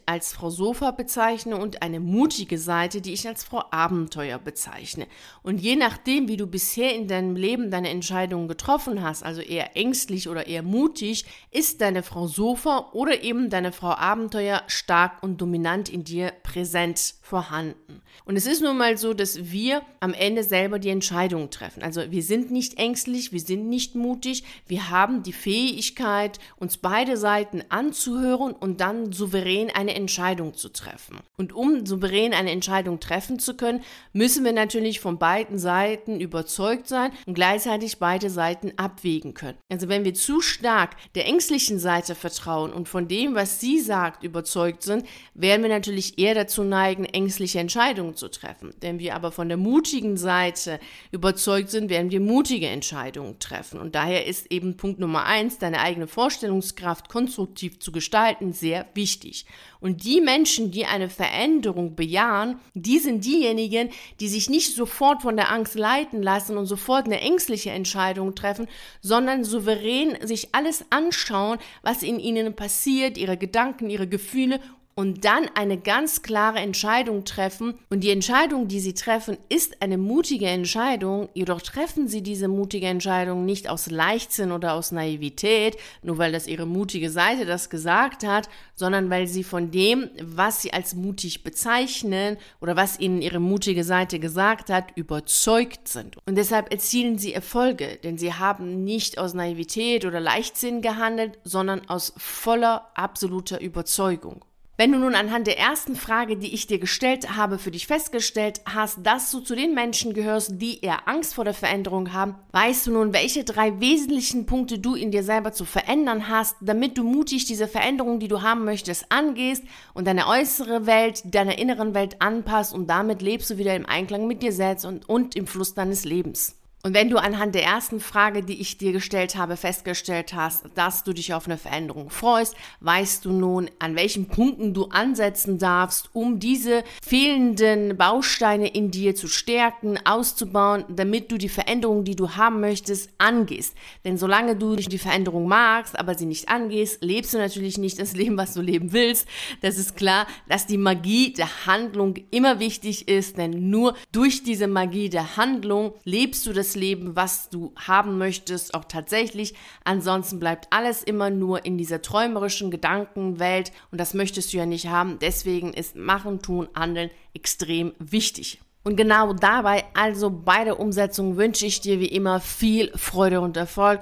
als 0.05 0.35
Frau 0.35 0.51
Sofa 0.51 0.91
bezeichne, 0.91 1.57
und 1.57 1.81
eine 1.81 1.99
mutige 1.99 2.59
Seite, 2.59 3.01
die 3.01 3.15
ich 3.15 3.27
als 3.27 3.43
Frau 3.43 3.65
Abenteuer 3.71 4.39
bezeichne. 4.39 5.07
Und 5.43 5.63
je 5.63 5.77
nachdem, 5.77 6.29
wie 6.29 6.37
du 6.37 6.47
bisher 6.47 6.95
in 6.95 7.09
deinem 7.09 7.37
Leben 7.37 7.71
deine 7.71 7.89
Entscheidungen 7.89 8.49
getroffen 8.49 9.03
hast, 9.03 9.23
also 9.23 9.41
eher 9.41 9.79
ängstlich 9.79 10.29
oder 10.29 10.47
eher 10.47 10.63
mutig, 10.63 11.25
ist 11.51 11.81
deine 11.81 12.03
Frau 12.03 12.27
Sofa 12.27 12.91
oder 12.93 13.23
eben 13.23 13.49
deine 13.49 13.73
Frau 13.73 13.93
Abenteuer 13.93 14.63
stark 14.67 15.23
und 15.23 15.41
dominant 15.41 15.89
in 15.89 16.05
dir 16.05 16.33
präsent 16.43 17.15
vorhanden. 17.23 18.03
Und 18.27 18.37
es 18.37 18.47
ist 18.47 18.63
nun 18.63 18.77
mal 18.77 18.99
so, 18.99 19.15
dass 19.15 19.51
wir 19.51 19.81
am 20.01 20.13
Ende 20.13 20.45
selber 20.45 20.79
die 20.79 20.91
Entscheidungen 20.91 21.51
treffen. 21.51 21.83
Also 21.83 22.11
wir 22.11 22.23
sind 22.23 22.51
nicht 22.51 22.79
ängstlich, 22.79 23.33
wir 23.33 23.41
sind 23.41 23.69
nicht 23.71 23.95
mutig, 23.95 24.45
wir 24.67 24.91
haben 24.91 25.23
die 25.23 25.33
Fähigkeit, 25.33 26.39
uns 26.59 26.77
beide 26.77 27.17
Seiten 27.17 27.63
anzuhören 27.69 28.53
und 28.53 28.81
dann 28.81 29.13
souverän 29.13 29.71
eine 29.71 29.95
Entscheidung 29.95 30.55
zu 30.55 30.71
treffen. 30.71 31.19
Und 31.37 31.53
um 31.53 31.87
souverän 31.87 32.35
eine 32.35 32.51
Entscheidung 32.51 33.01
treffen 33.01 33.39
zu 33.39 33.55
können, 33.55 33.83
müssen 34.13 34.45
wir 34.45 34.53
natürlich 34.53 35.01
von 35.01 35.19
beiden 35.19 35.59
Seiten 35.59 36.21
überzeugt 36.21 36.89
sein 36.89 37.13
und 37.27 37.35
gleichzeitig 37.35 37.99
beide 37.99 38.29
Seiten 38.29 38.73
abwägen 38.77 39.35
können. 39.35 39.59
Also 39.71 39.89
wenn 39.89 40.05
wir 40.05 40.15
zu 40.15 40.41
stark 40.41 40.97
der 41.15 41.27
ängstlichen 41.27 41.79
Seite 41.79 42.15
vertrauen 42.15 42.73
und 42.73 42.89
von 42.89 43.07
dem, 43.07 43.35
was 43.35 43.61
sie 43.61 43.79
sagt, 43.79 44.25
überzeugt 44.25 44.83
sind, 44.83 45.07
werden 45.35 45.63
wir 45.63 45.71
natürlich 45.71 46.19
eher 46.19 46.35
dazu 46.35 46.65
neigen, 46.65 47.05
ängstliche 47.05 47.61
Entscheidungen 47.61 48.17
zu 48.17 48.29
treffen. 48.29 48.75
Wenn 48.81 48.99
wir 48.99 49.15
aber 49.15 49.31
von 49.31 49.49
der 49.49 49.57
mutigen 49.57 50.17
Seite 50.17 50.81
überzeugt 51.13 51.71
sind, 51.71 51.89
werden 51.89 52.11
wir 52.11 52.21
mutige 52.21 52.67
Entscheidungen 52.67 53.39
treffen. 53.39 53.79
Und 53.79 53.95
daher 53.95 54.27
ist 54.27 54.51
eben 54.51 54.77
Punkt 54.77 54.99
Nummer 54.99 55.25
eins, 55.25 55.59
deine 55.59 55.81
eigene 55.81 56.09
Vorstellung 56.09 56.48
Vorstellungskraft 56.49 57.09
konstruktiv 57.09 57.79
zu 57.79 57.93
gestalten, 57.93 58.53
sehr 58.53 58.87
wichtig. 58.95 59.45
Und 59.81 60.05
die 60.05 60.21
Menschen, 60.21 60.71
die 60.71 60.87
eine 60.87 61.11
Veränderung 61.11 61.95
bejahen, 61.95 62.59
die 62.75 62.99
sind 62.99 63.25
diejenigen, 63.25 63.91
die 64.21 64.29
sich 64.29 64.49
nicht 64.49 64.75
sofort 64.75 65.23
von 65.23 65.37
der 65.37 65.53
Angst 65.53 65.75
leiten 65.75 66.23
lassen 66.23 66.57
und 66.57 66.67
sofort 66.67 67.07
eine 67.07 67.21
ängstliche 67.21 67.71
Entscheidung 67.71 68.35
treffen, 68.35 68.67
sondern 69.03 69.45
souverän 69.45 70.17
sich 70.27 70.55
alles 70.55 70.85
anschauen, 70.91 71.59
was 71.83 72.03
in 72.03 72.19
ihnen 72.19 72.57
passiert, 72.57 73.19
ihre 73.19 73.37
Gedanken, 73.37 73.91
ihre 73.91 74.09
Gefühle 74.09 74.61
und 74.99 75.25
dann 75.25 75.49
eine 75.55 75.79
ganz 75.79 76.23
klare 76.23 76.59
Entscheidung 76.59 77.25
treffen. 77.25 77.79
Und 77.89 78.01
die 78.01 78.11
Entscheidung, 78.11 78.67
die 78.67 78.81
sie 78.81 78.95
treffen, 78.95 79.39
ist 79.49 79.81
eine 79.81 79.97
mutige 79.97 80.47
Entscheidung. 80.47 81.29
Jedoch 81.35 81.63
treffen 81.63 82.09
sie 82.09 82.21
diese 82.21 82.49
mutige 82.49 82.89
Entscheidung 82.89 83.45
nicht 83.45 83.71
aus 83.71 83.89
Leichtsinn 83.93 84.51
oder 84.51 84.73
aus 84.73 84.91
Naivität, 84.91 85.77
nur 86.03 86.19
weil 86.19 86.33
das 86.33 86.49
ihre 86.49 86.67
mutige 86.67 87.11
Seite 87.11 87.47
das 87.47 87.71
gesagt 87.71 88.27
hat, 88.27 88.49
sondern 88.75 89.09
weil 89.09 89.29
sie 89.29 89.45
von 89.45 89.71
dem, 89.71 90.11
was 90.21 90.63
sie 90.63 90.73
als 90.73 90.97
mutig 90.97 91.45
bezeichnen 91.45 92.37
oder 92.61 92.75
was 92.75 92.99
ihnen 92.99 93.23
ihre 93.23 93.39
mutige 93.39 93.85
Seite 93.85 94.19
gesagt 94.19 94.69
hat, 94.69 94.97
überzeugt 94.97 95.87
sind. 95.87 96.17
Und 96.27 96.35
deshalb 96.35 96.73
erzielen 96.73 97.19
sie 97.19 97.33
Erfolge, 97.33 98.01
denn 98.03 98.19
sie 98.19 98.35
haben 98.35 98.83
nicht 98.83 99.17
aus 99.17 99.33
Naivität 99.33 100.05
oder 100.05 100.19
Leichtsinn 100.19 100.83
gehandelt, 100.83 101.39
sondern 101.45 101.89
aus 101.89 102.15
voller, 102.17 102.91
absoluter 102.97 103.61
Überzeugung. 103.61 104.43
Wenn 104.81 104.93
du 104.93 104.99
nun 105.01 105.17
anhand 105.17 105.49
der 105.49 105.59
ersten 105.59 105.97
Frage, 105.97 106.37
die 106.37 106.55
ich 106.55 106.69
dir 106.69 106.79
gestellt 106.79 107.37
habe, 107.37 107.59
für 107.59 107.73
dich 107.73 107.89
festgestellt 107.89 108.61
hast, 108.65 109.05
dass 109.05 109.29
du 109.33 109.41
zu 109.41 109.57
den 109.57 109.75
Menschen 109.75 110.15
gehörst, 110.15 110.53
die 110.63 110.81
eher 110.81 111.09
Angst 111.09 111.35
vor 111.35 111.45
der 111.45 111.53
Veränderung 111.53 112.13
haben, 112.13 112.37
weißt 112.53 112.87
du 112.87 112.93
nun, 112.93 113.13
welche 113.13 113.43
drei 113.43 113.81
wesentlichen 113.81 114.47
Punkte 114.47 114.79
du 114.79 114.95
in 114.95 115.11
dir 115.11 115.25
selber 115.25 115.51
zu 115.51 115.65
verändern 115.65 116.29
hast, 116.29 116.55
damit 116.61 116.97
du 116.97 117.03
mutig 117.03 117.45
diese 117.45 117.67
Veränderung, 117.67 118.21
die 118.21 118.29
du 118.29 118.43
haben 118.43 118.65
möchtest, 118.65 119.11
angehst 119.11 119.65
und 119.95 120.07
deine 120.07 120.29
äußere 120.29 120.87
Welt, 120.87 121.23
deiner 121.25 121.59
inneren 121.59 121.93
Welt 121.93 122.23
anpasst 122.23 122.73
und 122.73 122.89
damit 122.89 123.21
lebst 123.21 123.51
du 123.51 123.59
wieder 123.59 123.75
im 123.75 123.85
Einklang 123.85 124.29
mit 124.29 124.45
dir 124.45 124.53
selbst 124.53 124.85
und, 124.85 125.09
und 125.09 125.35
im 125.35 125.49
Fluss 125.49 125.75
deines 125.75 126.05
Lebens. 126.05 126.58
Und 126.85 126.95
wenn 126.95 127.11
du 127.11 127.17
anhand 127.19 127.57
der 127.57 127.65
ersten 127.65 127.99
Frage, 127.99 128.45
die 128.45 128.61
ich 128.61 128.79
dir 128.79 128.93
gestellt 128.93 129.35
habe, 129.35 129.57
festgestellt 129.57 130.33
hast, 130.33 130.65
dass 130.77 131.03
du 131.03 131.13
dich 131.13 131.35
auf 131.35 131.47
eine 131.47 131.59
Veränderung 131.59 132.09
freust, 132.09 132.55
weißt 132.81 133.25
du 133.25 133.33
nun, 133.33 133.69
an 133.81 133.97
welchen 133.97 134.29
Punkten 134.29 134.75
du 134.75 134.85
ansetzen 134.85 135.59
darfst, 135.59 136.11
um 136.13 136.39
diese 136.39 136.85
fehlenden 137.05 137.97
Bausteine 137.97 138.69
in 138.69 138.93
dir 138.93 139.17
zu 139.17 139.27
stärken, 139.27 139.99
auszubauen, 140.05 140.85
damit 140.89 141.33
du 141.33 141.37
die 141.37 141.49
Veränderung, 141.49 142.05
die 142.05 142.15
du 142.15 142.37
haben 142.37 142.61
möchtest, 142.61 143.11
angehst. 143.19 143.75
Denn 144.05 144.17
solange 144.17 144.55
du 144.55 144.77
die 144.77 144.99
Veränderung 144.99 145.49
magst, 145.49 145.99
aber 145.99 146.15
sie 146.15 146.27
nicht 146.27 146.49
angehst, 146.49 147.03
lebst 147.03 147.35
du 147.35 147.39
natürlich 147.39 147.79
nicht 147.79 147.99
das 147.99 148.15
Leben, 148.15 148.37
was 148.37 148.55
du 148.55 148.61
leben 148.61 148.93
willst. 148.93 149.27
Das 149.63 149.79
ist 149.79 149.97
klar, 149.97 150.29
dass 150.49 150.67
die 150.67 150.79
Magie 150.79 151.33
der 151.33 151.67
Handlung 151.67 152.15
immer 152.31 152.61
wichtig 152.61 153.09
ist, 153.09 153.37
denn 153.37 153.69
nur 153.69 153.95
durch 154.13 154.45
diese 154.45 154.69
Magie 154.69 155.09
der 155.09 155.37
Handlung 155.37 155.93
lebst 156.05 156.47
du 156.47 156.53
das 156.53 156.68
das 156.69 156.77
Leben, 156.77 157.17
was 157.17 157.49
du 157.49 157.73
haben 157.77 158.19
möchtest, 158.19 158.75
auch 158.75 158.85
tatsächlich. 158.85 159.55
Ansonsten 159.85 160.39
bleibt 160.39 160.69
alles 160.71 161.03
immer 161.03 161.31
nur 161.31 161.65
in 161.65 161.79
dieser 161.79 162.03
träumerischen 162.03 162.71
Gedankenwelt 162.71 163.73
und 163.91 163.99
das 163.99 164.13
möchtest 164.13 164.53
du 164.53 164.59
ja 164.59 164.67
nicht 164.67 164.89
haben. 164.89 165.19
Deswegen 165.19 165.73
ist 165.73 165.97
Machen, 165.97 166.43
Tun, 166.43 166.69
Handeln 166.75 167.11
extrem 167.33 167.95
wichtig. 167.99 168.61
Und 168.85 168.97
genau 168.97 169.33
dabei, 169.33 169.85
also 169.95 170.31
bei 170.31 170.65
der 170.65 170.79
Umsetzung, 170.79 171.37
wünsche 171.39 171.65
ich 171.65 171.81
dir 171.81 172.01
wie 172.01 172.07
immer 172.07 172.39
viel 172.39 172.93
Freude 172.97 173.41
und 173.41 173.57
Erfolg. 173.57 174.01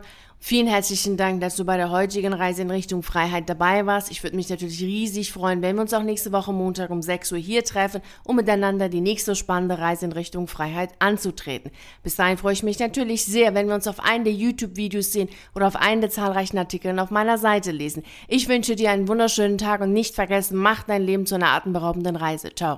Vielen 0.49 0.69
herzlichen 0.69 1.17
Dank, 1.17 1.41
dass 1.41 1.57
du 1.57 1.65
bei 1.65 1.77
der 1.77 1.91
heutigen 1.91 2.33
Reise 2.33 2.63
in 2.63 2.71
Richtung 2.71 3.03
Freiheit 3.03 3.49
dabei 3.49 3.85
warst. 3.85 4.13
Ich 4.13 4.23
würde 4.23 4.37
mich 4.37 4.49
natürlich 4.49 4.81
riesig 4.81 5.33
freuen, 5.33 5.61
wenn 5.61 5.75
wir 5.75 5.83
uns 5.83 5.93
auch 5.93 6.05
nächste 6.05 6.31
Woche 6.31 6.53
Montag 6.53 6.91
um 6.91 7.03
6 7.03 7.33
Uhr 7.33 7.39
hier 7.39 7.65
treffen, 7.65 8.01
um 8.23 8.37
miteinander 8.37 8.89
die 8.89 9.01
nächste 9.01 9.35
spannende 9.35 9.81
Reise 9.81 10.05
in 10.05 10.13
Richtung 10.13 10.47
Freiheit 10.47 10.91
anzutreten. 11.01 11.73
Bis 12.05 12.15
dahin 12.15 12.39
freue 12.39 12.53
ich 12.53 12.63
mich 12.63 12.79
natürlich 12.79 13.25
sehr, 13.25 13.57
wenn 13.57 13.67
wir 13.67 13.75
uns 13.75 13.89
auf 13.89 13.99
einen 13.99 14.23
der 14.23 14.35
YouTube-Videos 14.35 15.11
sehen 15.11 15.29
oder 15.53 15.67
auf 15.67 15.75
einen 15.75 16.01
der 16.01 16.11
zahlreichen 16.11 16.59
Artikel 16.59 16.97
auf 17.01 17.11
meiner 17.11 17.39
Seite 17.39 17.73
lesen. 17.73 18.05
Ich 18.29 18.49
wünsche 18.49 18.77
dir 18.77 18.93
einen 18.93 19.09
wunderschönen 19.09 19.59
Tag 19.59 19.81
und 19.81 19.93
nicht 19.93 20.15
vergessen, 20.15 20.59
mach 20.59 20.85
dein 20.85 21.03
Leben 21.03 21.27
zu 21.27 21.35
einer 21.35 21.49
atemberaubenden 21.49 22.15
Reise. 22.15 22.55
Ciao. 22.55 22.75